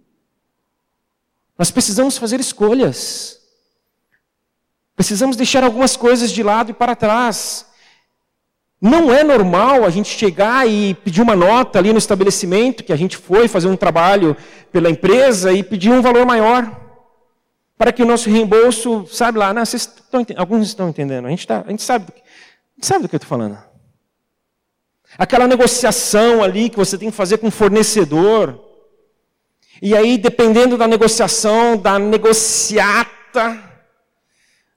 Nós 1.56 1.70
precisamos 1.70 2.18
fazer 2.18 2.40
escolhas. 2.40 3.40
Precisamos 4.96 5.36
deixar 5.36 5.64
algumas 5.64 5.96
coisas 5.96 6.32
de 6.32 6.42
lado 6.42 6.72
e 6.72 6.74
para 6.74 6.96
trás. 6.96 7.69
Não 8.82 9.14
é 9.14 9.24
normal 9.24 9.84
a 9.84 9.90
gente 9.90 10.10
chegar 10.10 10.66
e 10.68 10.94
pedir 10.94 11.22
uma 11.22 11.36
nota 11.36 11.78
ali 11.78 11.92
no 11.92 11.98
estabelecimento, 11.98 12.84
que 12.84 12.94
a 12.94 12.96
gente 12.96 13.18
foi 13.18 13.48
fazer 13.48 13.68
um 13.68 13.76
trabalho 13.76 14.38
pela 14.72 14.90
empresa 14.90 15.52
e 15.52 15.62
pedir 15.64 15.92
um 15.92 16.02
valor 16.02 16.26
maior. 16.26 16.80
Para 17.78 17.92
que 17.92 18.02
o 18.02 18.06
nosso 18.06 18.30
reembolso, 18.30 19.06
sabe 19.08 19.38
lá, 19.38 19.54
não, 19.54 19.66
vocês 19.66 19.84
estão, 19.84 20.26
alguns 20.38 20.68
estão 20.68 20.90
entendendo, 20.90 21.26
a 21.26 21.30
gente, 21.30 21.46
tá, 21.46 21.64
a 21.66 21.70
gente, 21.70 21.84
sabe, 21.84 22.06
a 22.10 22.76
gente 22.76 22.86
sabe 22.86 23.02
do 23.04 23.10
que 23.10 23.16
eu 23.16 23.18
estou 23.18 23.30
falando. 23.30 23.58
Aquela 25.18 25.48
negociação 25.48 26.42
ali 26.42 26.70
que 26.70 26.78
você 26.78 26.98
tem 26.98 27.10
que 27.10 27.18
fazer 27.18 27.38
com 27.40 27.48
o 27.48 27.52
fornecedor. 27.52 28.60
E 29.82 29.96
aí, 29.96 30.18
dependendo 30.18 30.78
da 30.78 30.88
negociação, 30.88 31.76
da 31.76 31.98
negociata, 31.98 33.62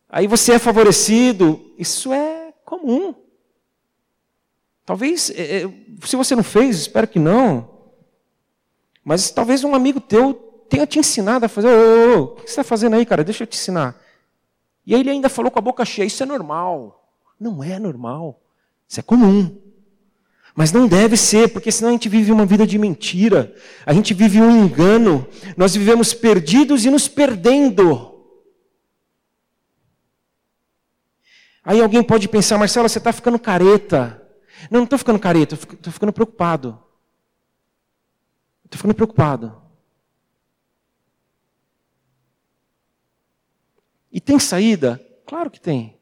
aí 0.09 0.27
você 0.27 0.55
é 0.55 0.59
favorecido. 0.59 1.61
Isso 1.79 2.13
é 2.13 2.53
comum. 2.65 3.22
Talvez, 4.85 5.31
é, 5.31 5.63
é, 5.63 5.71
se 6.05 6.17
você 6.17 6.35
não 6.35 6.43
fez, 6.43 6.77
espero 6.77 7.07
que 7.07 7.19
não. 7.19 7.71
Mas 9.05 9.31
talvez 9.31 9.65
um 9.65 9.75
amigo 9.75 10.01
teu 10.01 10.35
tenha 10.69 10.87
te 10.87 10.99
ensinado 10.99 11.45
a 11.45 11.49
fazer. 11.49 11.69
Ô, 11.69 11.71
ô, 11.71 12.19
ô, 12.19 12.23
o 12.23 12.29
que 12.37 12.43
você 12.43 12.49
está 12.49 12.65
fazendo 12.65 12.95
aí, 12.95 13.07
cara? 13.07 13.25
Deixa 13.25 13.43
eu 13.43 13.47
te 13.47 13.57
ensinar. 13.57 14.01
E 14.87 14.95
aí 14.95 15.01
ele 15.01 15.11
ainda 15.11 15.29
falou 15.29 15.51
com 15.51 15.59
a 15.59 15.63
boca 15.63 15.85
cheia: 15.85 16.07
Isso 16.07 16.23
é 16.23 16.27
normal. 16.27 17.11
Não 17.39 17.63
é 17.63 17.79
normal. 17.79 18.41
Isso 18.89 19.01
é 19.01 19.03
comum. 19.03 19.59
Mas 20.55 20.71
não 20.71 20.87
deve 20.87 21.17
ser, 21.17 21.49
porque 21.49 21.73
senão 21.73 21.89
a 21.89 21.93
gente 21.93 22.09
vive 22.09 22.31
uma 22.31 22.45
vida 22.45 22.67
de 22.67 22.79
mentira. 22.79 23.55
A 23.87 23.93
gente 23.93 24.13
vive 24.13 24.41
um 24.41 24.65
engano. 24.65 25.27
Nós 25.57 25.75
vivemos 25.75 26.13
perdidos 26.13 26.85
e 26.85 26.91
nos 26.91 27.09
perdendo. 27.09 28.13
Aí 31.65 31.81
alguém 31.81 32.03
pode 32.03 32.29
pensar, 32.29 32.59
Marcelo, 32.59 32.89
você 32.89 32.99
está 32.99 33.13
ficando 33.13 33.39
careta. 33.39 34.22
Não, 34.71 34.81
não 34.81 34.85
estou 34.85 34.99
ficando 34.99 35.19
careta, 35.19 35.55
estou 35.55 35.93
ficando 35.93 36.13
preocupado. 36.13 36.83
Estou 38.65 38.79
ficando 38.79 38.95
preocupado. 38.95 39.63
E 44.11 44.21
tem 44.21 44.39
saída? 44.39 45.01
Claro 45.27 45.51
que 45.51 45.61
tem. 45.61 45.97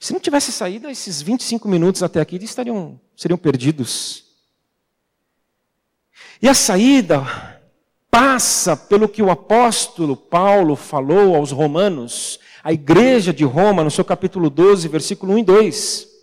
Se 0.00 0.12
não 0.12 0.20
tivesse 0.20 0.52
saída, 0.52 0.90
esses 0.90 1.22
25 1.22 1.66
minutos 1.68 2.02
até 2.02 2.20
aqui 2.20 2.36
estariam, 2.36 3.00
seriam 3.16 3.38
perdidos. 3.38 4.24
E 6.40 6.48
a 6.48 6.54
saída 6.54 7.24
passa 8.10 8.76
pelo 8.76 9.08
que 9.08 9.22
o 9.22 9.30
apóstolo 9.30 10.16
Paulo 10.16 10.76
falou 10.76 11.34
aos 11.34 11.50
romanos, 11.50 12.38
à 12.62 12.72
igreja 12.72 13.32
de 13.32 13.44
Roma, 13.44 13.82
no 13.82 13.90
seu 13.90 14.04
capítulo 14.04 14.48
12, 14.48 14.86
versículo 14.88 15.32
1 15.34 15.38
e 15.38 15.42
2. 15.44 16.13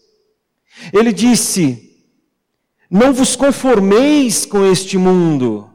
Ele 0.94 1.12
disse: 1.12 1.98
Não 2.90 3.14
vos 3.14 3.36
conformeis 3.36 4.46
com 4.46 4.66
este 4.66 4.98
mundo, 4.98 5.70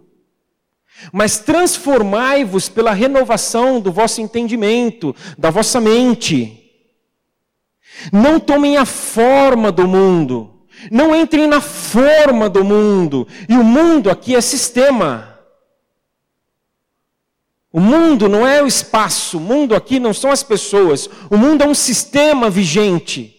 mas 1.13 1.39
transformai-vos 1.39 2.69
pela 2.69 2.93
renovação 2.93 3.81
do 3.81 3.93
vosso 3.93 4.21
entendimento, 4.21 5.15
da 5.39 5.51
vossa 5.51 5.81
mente 5.81 6.63
não 8.13 8.39
tomem 8.39 8.77
a 8.77 8.85
forma 8.85 9.73
do 9.73 9.87
mundo. 9.87 10.53
Não 10.91 11.15
entrem 11.15 11.47
na 11.47 11.61
forma 11.61 12.49
do 12.49 12.65
mundo. 12.65 13.27
E 13.49 13.55
o 13.55 13.65
mundo 13.65 14.11
aqui 14.11 14.35
é 14.35 14.41
sistema. 14.41 15.39
O 17.73 17.81
mundo 17.81 18.29
não 18.29 18.47
é 18.47 18.63
o 18.63 18.67
espaço, 18.67 19.37
o 19.37 19.41
mundo 19.41 19.75
aqui 19.75 19.99
não 19.99 20.15
são 20.15 20.31
as 20.31 20.43
pessoas. 20.43 21.09
O 21.31 21.37
mundo 21.37 21.63
é 21.63 21.67
um 21.67 21.75
sistema 21.75 22.49
vigente. 22.49 23.36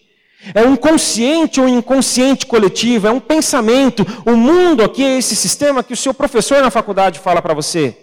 É 0.54 0.62
um 0.62 0.76
consciente 0.76 1.60
ou 1.60 1.68
inconsciente 1.68 2.46
coletivo, 2.46 3.08
é 3.08 3.10
um 3.10 3.20
pensamento. 3.20 4.06
O 4.24 4.36
mundo 4.36 4.82
aqui 4.82 5.04
é 5.04 5.18
esse 5.18 5.34
sistema 5.34 5.82
que 5.82 5.92
o 5.92 5.96
seu 5.96 6.14
professor 6.14 6.62
na 6.62 6.70
faculdade 6.70 7.18
fala 7.18 7.42
para 7.42 7.54
você. 7.54 7.96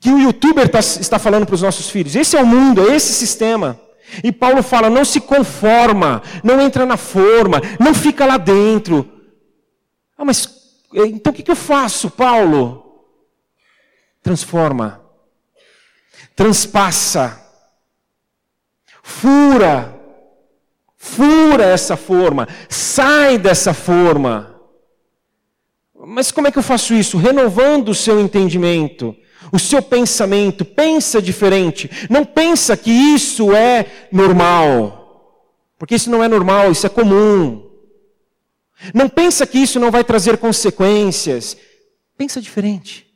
Que 0.00 0.10
o 0.10 0.18
youtuber 0.18 0.68
tá, 0.68 0.80
está 0.80 1.18
falando 1.18 1.46
para 1.46 1.54
os 1.54 1.62
nossos 1.62 1.88
filhos. 1.88 2.16
Esse 2.16 2.36
é 2.36 2.42
o 2.42 2.46
mundo, 2.46 2.88
é 2.90 2.96
esse 2.96 3.12
sistema. 3.12 3.80
E 4.22 4.32
Paulo 4.32 4.62
fala: 4.62 4.90
não 4.90 5.04
se 5.04 5.20
conforma, 5.20 6.22
não 6.42 6.60
entra 6.60 6.84
na 6.84 6.96
forma, 6.96 7.60
não 7.78 7.94
fica 7.94 8.26
lá 8.26 8.36
dentro. 8.36 9.08
Ah, 10.18 10.24
mas 10.24 10.48
eh, 10.94 11.06
então 11.06 11.32
o 11.32 11.36
que 11.36 11.48
eu 11.50 11.56
faço, 11.56 12.10
Paulo? 12.10 12.86
Transforma, 14.22 15.00
transpassa, 16.36 17.40
fura, 19.02 19.99
fura 21.16 21.64
essa 21.64 21.96
forma, 21.96 22.48
sai 22.68 23.38
dessa 23.38 23.72
forma. 23.74 24.60
Mas 26.06 26.30
como 26.30 26.48
é 26.48 26.50
que 26.50 26.58
eu 26.58 26.62
faço 26.62 26.94
isso? 26.94 27.18
Renovando 27.18 27.90
o 27.90 27.94
seu 27.94 28.20
entendimento 28.20 29.16
o 29.52 29.58
seu 29.58 29.82
pensamento, 29.82 30.64
pensa 30.64 31.20
diferente. 31.20 31.90
Não 32.08 32.24
pensa 32.24 32.76
que 32.76 32.90
isso 32.90 33.52
é 33.52 34.08
normal. 34.12 35.00
Porque 35.78 35.94
isso 35.94 36.10
não 36.10 36.22
é 36.22 36.28
normal, 36.28 36.70
isso 36.70 36.86
é 36.86 36.90
comum. 36.90 37.68
Não 38.94 39.08
pensa 39.08 39.46
que 39.46 39.58
isso 39.58 39.80
não 39.80 39.90
vai 39.90 40.04
trazer 40.04 40.38
consequências. 40.38 41.56
Pensa 42.16 42.40
diferente. 42.40 43.06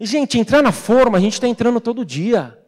Gente, 0.00 0.38
entrar 0.38 0.62
na 0.62 0.72
forma, 0.72 1.18
a 1.18 1.20
gente 1.20 1.34
está 1.34 1.46
entrando 1.46 1.80
todo 1.80 2.04
dia. 2.04 2.58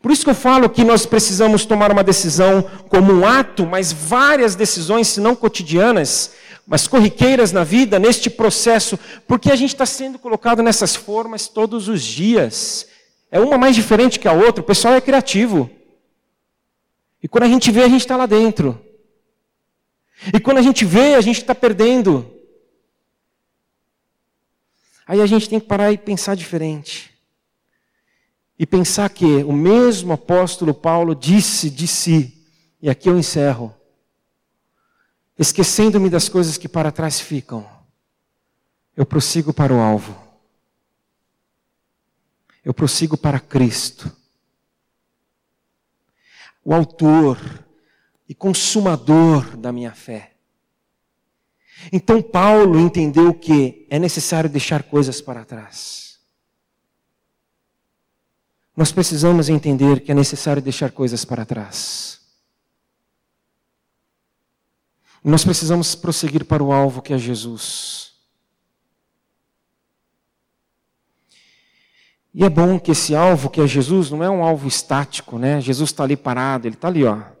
Por 0.00 0.10
isso 0.10 0.24
que 0.24 0.30
eu 0.30 0.34
falo 0.34 0.70
que 0.70 0.84
nós 0.84 1.04
precisamos 1.04 1.64
tomar 1.64 1.90
uma 1.90 2.04
decisão 2.04 2.62
como 2.88 3.12
um 3.12 3.26
ato, 3.26 3.66
mas 3.66 3.92
várias 3.92 4.54
decisões, 4.54 5.08
se 5.08 5.20
não 5.20 5.34
cotidianas, 5.34 6.32
mas 6.66 6.86
corriqueiras 6.86 7.50
na 7.50 7.64
vida, 7.64 7.98
neste 7.98 8.30
processo, 8.30 8.98
porque 9.26 9.50
a 9.50 9.56
gente 9.56 9.74
está 9.74 9.84
sendo 9.84 10.18
colocado 10.18 10.62
nessas 10.62 10.94
formas 10.94 11.48
todos 11.48 11.88
os 11.88 12.02
dias. 12.02 12.86
É 13.30 13.40
uma 13.40 13.58
mais 13.58 13.74
diferente 13.74 14.18
que 14.18 14.28
a 14.28 14.32
outra. 14.32 14.62
O 14.62 14.66
pessoal 14.66 14.94
é 14.94 15.00
criativo. 15.00 15.68
E 17.22 17.28
quando 17.28 17.44
a 17.44 17.48
gente 17.48 17.70
vê, 17.70 17.82
a 17.82 17.88
gente 17.88 18.02
está 18.02 18.16
lá 18.16 18.26
dentro. 18.26 18.80
E 20.32 20.38
quando 20.38 20.58
a 20.58 20.62
gente 20.62 20.84
vê, 20.84 21.14
a 21.14 21.20
gente 21.20 21.40
está 21.40 21.54
perdendo. 21.54 22.30
Aí 25.06 25.20
a 25.20 25.26
gente 25.26 25.48
tem 25.48 25.58
que 25.58 25.66
parar 25.66 25.92
e 25.92 25.98
pensar 25.98 26.36
diferente. 26.36 27.11
E 28.62 28.66
pensar 28.66 29.10
que 29.10 29.42
o 29.42 29.52
mesmo 29.52 30.12
apóstolo 30.12 30.72
Paulo 30.72 31.16
disse 31.16 31.68
de 31.68 31.88
si, 31.88 32.46
e 32.80 32.88
aqui 32.88 33.08
eu 33.08 33.18
encerro, 33.18 33.74
esquecendo-me 35.36 36.08
das 36.08 36.28
coisas 36.28 36.56
que 36.56 36.68
para 36.68 36.92
trás 36.92 37.20
ficam, 37.20 37.68
eu 38.96 39.04
prossigo 39.04 39.52
para 39.52 39.74
o 39.74 39.80
alvo. 39.80 40.16
Eu 42.64 42.72
prossigo 42.72 43.16
para 43.16 43.40
Cristo, 43.40 44.16
o 46.64 46.72
Autor 46.72 47.40
e 48.28 48.34
Consumador 48.34 49.56
da 49.56 49.72
minha 49.72 49.92
fé. 49.92 50.34
Então 51.92 52.22
Paulo 52.22 52.78
entendeu 52.78 53.34
que 53.34 53.88
é 53.90 53.98
necessário 53.98 54.48
deixar 54.48 54.84
coisas 54.84 55.20
para 55.20 55.44
trás. 55.44 56.11
Nós 58.76 58.90
precisamos 58.90 59.48
entender 59.48 60.00
que 60.00 60.10
é 60.10 60.14
necessário 60.14 60.62
deixar 60.62 60.90
coisas 60.90 61.24
para 61.24 61.44
trás. 61.44 62.20
Nós 65.22 65.44
precisamos 65.44 65.94
prosseguir 65.94 66.44
para 66.44 66.62
o 66.62 66.72
alvo 66.72 67.00
que 67.00 67.12
é 67.12 67.18
Jesus. 67.18 68.12
E 72.34 72.44
é 72.44 72.48
bom 72.48 72.80
que 72.80 72.92
esse 72.92 73.14
alvo, 73.14 73.50
que 73.50 73.60
é 73.60 73.66
Jesus, 73.66 74.10
não 74.10 74.24
é 74.24 74.30
um 74.30 74.42
alvo 74.42 74.66
estático, 74.66 75.38
né? 75.38 75.60
Jesus 75.60 75.90
está 75.90 76.02
ali 76.02 76.16
parado, 76.16 76.66
ele 76.66 76.74
está 76.74 76.88
ali, 76.88 77.04
ó. 77.04 77.31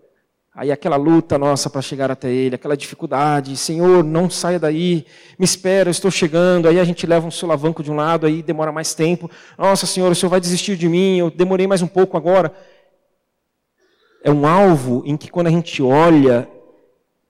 Aí 0.54 0.70
aquela 0.70 0.96
luta 0.96 1.38
nossa 1.38 1.70
para 1.70 1.80
chegar 1.80 2.10
até 2.10 2.30
Ele, 2.30 2.56
aquela 2.56 2.76
dificuldade, 2.76 3.56
Senhor, 3.56 4.04
não 4.04 4.28
saia 4.28 4.58
daí, 4.58 5.06
me 5.38 5.46
espera, 5.46 5.88
eu 5.88 5.92
estou 5.92 6.10
chegando. 6.10 6.68
Aí 6.68 6.78
a 6.78 6.84
gente 6.84 7.06
leva 7.06 7.26
um 7.26 7.30
solavanco 7.30 7.82
de 7.82 7.90
um 7.90 7.96
lado, 7.96 8.26
aí 8.26 8.42
demora 8.42 8.70
mais 8.70 8.94
tempo. 8.94 9.30
Nossa, 9.56 9.86
Senhor, 9.86 10.12
o 10.12 10.14
Senhor 10.14 10.28
vai 10.28 10.40
desistir 10.40 10.76
de 10.76 10.90
mim, 10.90 11.16
eu 11.16 11.30
demorei 11.30 11.66
mais 11.66 11.80
um 11.80 11.86
pouco 11.86 12.18
agora. 12.18 12.54
É 14.22 14.30
um 14.30 14.46
alvo 14.46 15.02
em 15.06 15.16
que 15.16 15.30
quando 15.30 15.46
a 15.46 15.50
gente 15.50 15.82
olha, 15.82 16.46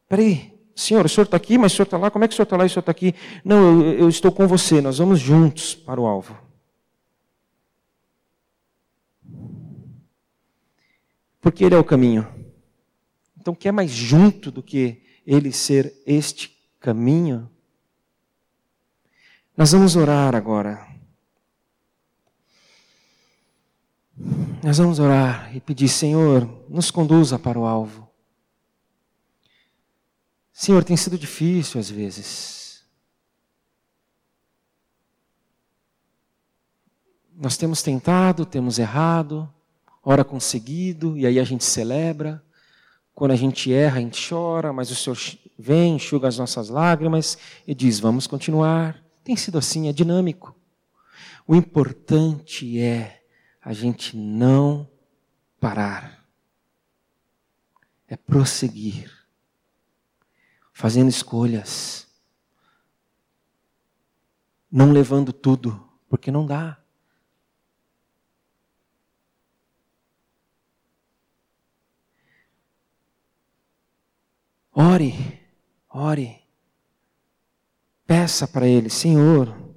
peraí, 0.08 0.52
Senhor, 0.74 1.06
o 1.06 1.08
Senhor 1.08 1.24
está 1.24 1.36
aqui, 1.36 1.56
mas 1.56 1.72
o 1.72 1.76
Senhor 1.76 1.84
está 1.84 1.96
lá, 1.96 2.10
como 2.10 2.24
é 2.24 2.28
que 2.28 2.34
o 2.34 2.36
Senhor 2.36 2.44
está 2.44 2.56
lá 2.56 2.64
e 2.64 2.66
o 2.66 2.70
Senhor 2.70 2.80
está 2.80 2.90
aqui? 2.90 3.14
Não, 3.44 3.82
eu, 3.82 4.00
eu 4.00 4.08
estou 4.08 4.32
com 4.32 4.48
você, 4.48 4.80
nós 4.80 4.98
vamos 4.98 5.20
juntos 5.20 5.76
para 5.76 6.00
o 6.00 6.06
alvo. 6.06 6.36
Porque 11.40 11.64
Ele 11.64 11.76
é 11.76 11.78
o 11.78 11.84
caminho. 11.84 12.41
Então, 13.42 13.56
quer 13.56 13.72
mais 13.72 13.90
junto 13.90 14.52
do 14.52 14.62
que 14.62 15.02
Ele 15.26 15.50
ser 15.50 16.00
este 16.06 16.56
caminho? 16.78 17.50
Nós 19.56 19.72
vamos 19.72 19.96
orar 19.96 20.36
agora. 20.36 20.86
Nós 24.62 24.78
vamos 24.78 25.00
orar 25.00 25.56
e 25.56 25.60
pedir, 25.60 25.88
Senhor, 25.88 26.48
nos 26.68 26.92
conduza 26.92 27.36
para 27.36 27.58
o 27.58 27.66
alvo. 27.66 28.08
Senhor, 30.52 30.84
tem 30.84 30.96
sido 30.96 31.18
difícil 31.18 31.80
às 31.80 31.90
vezes. 31.90 32.84
Nós 37.34 37.56
temos 37.56 37.82
tentado, 37.82 38.46
temos 38.46 38.78
errado, 38.78 39.52
ora 40.00 40.22
conseguido, 40.22 41.18
e 41.18 41.26
aí 41.26 41.40
a 41.40 41.44
gente 41.44 41.64
celebra. 41.64 42.40
Quando 43.14 43.32
a 43.32 43.36
gente 43.36 43.72
erra, 43.72 43.98
a 43.98 44.00
gente 44.00 44.28
chora, 44.28 44.72
mas 44.72 44.90
o 44.90 44.94
Senhor 44.94 45.18
vem, 45.58 45.96
enxuga 45.96 46.28
as 46.28 46.38
nossas 46.38 46.68
lágrimas 46.68 47.36
e 47.66 47.74
diz: 47.74 48.00
vamos 48.00 48.26
continuar. 48.26 49.02
Tem 49.22 49.36
sido 49.36 49.58
assim, 49.58 49.88
é 49.88 49.92
dinâmico. 49.92 50.56
O 51.46 51.54
importante 51.54 52.78
é 52.80 53.22
a 53.60 53.72
gente 53.72 54.16
não 54.16 54.88
parar, 55.60 56.26
é 58.08 58.16
prosseguir, 58.16 59.10
fazendo 60.72 61.08
escolhas, 61.08 62.08
não 64.70 64.90
levando 64.90 65.32
tudo, 65.32 65.88
porque 66.08 66.30
não 66.30 66.46
dá. 66.46 66.81
Ore, 74.74 75.40
ore. 75.88 76.42
Peça 78.06 78.46
para 78.46 78.66
Ele, 78.66 78.90
Senhor, 78.90 79.74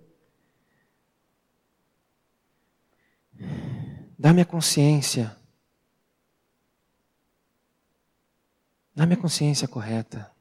dá-me 4.17 4.41
a 4.41 4.45
consciência. 4.45 5.35
Dá-me 8.93 9.13
a 9.13 9.17
consciência 9.17 9.67
correta. 9.67 10.34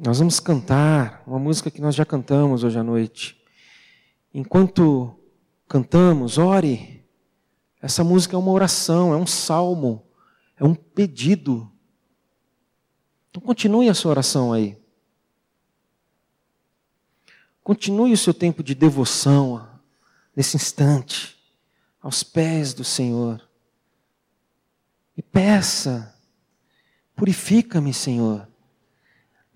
Nós 0.00 0.20
vamos 0.20 0.38
cantar 0.38 1.24
uma 1.26 1.40
música 1.40 1.72
que 1.72 1.80
nós 1.80 1.92
já 1.92 2.06
cantamos 2.06 2.62
hoje 2.62 2.78
à 2.78 2.84
noite. 2.84 3.36
Enquanto 4.32 5.18
cantamos, 5.66 6.38
ore. 6.38 7.04
Essa 7.82 8.04
música 8.04 8.36
é 8.36 8.38
uma 8.38 8.52
oração, 8.52 9.12
é 9.12 9.16
um 9.16 9.26
salmo, 9.26 10.06
é 10.56 10.62
um 10.62 10.72
pedido. 10.72 11.68
Então 13.28 13.42
continue 13.42 13.88
a 13.88 13.94
sua 13.94 14.12
oração 14.12 14.52
aí. 14.52 14.80
Continue 17.64 18.12
o 18.12 18.18
seu 18.18 18.32
tempo 18.32 18.62
de 18.62 18.76
devoção 18.76 19.68
nesse 20.34 20.56
instante, 20.56 21.36
aos 22.00 22.22
pés 22.22 22.72
do 22.72 22.84
Senhor. 22.84 23.42
E 25.16 25.22
peça, 25.22 26.16
purifica-me, 27.16 27.92
Senhor. 27.92 28.47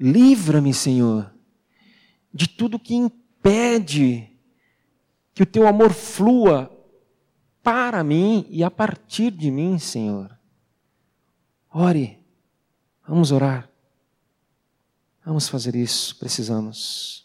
Livra-me, 0.05 0.75
Senhor, 0.75 1.33
de 2.35 2.49
tudo 2.49 2.77
que 2.77 2.93
impede 2.93 4.37
que 5.33 5.45
o 5.45 5.47
teu 5.47 5.65
amor 5.65 5.93
flua 5.93 6.77
para 7.63 8.03
mim 8.03 8.45
e 8.51 8.65
a 8.65 8.71
partir 8.71 9.31
de 9.31 9.49
mim, 9.49 9.79
Senhor. 9.79 10.37
Ore, 11.71 12.19
vamos 13.07 13.31
orar. 13.31 13.71
Vamos 15.25 15.49
fazer 15.49 15.77
isso, 15.77 16.19
precisamos. 16.19 17.22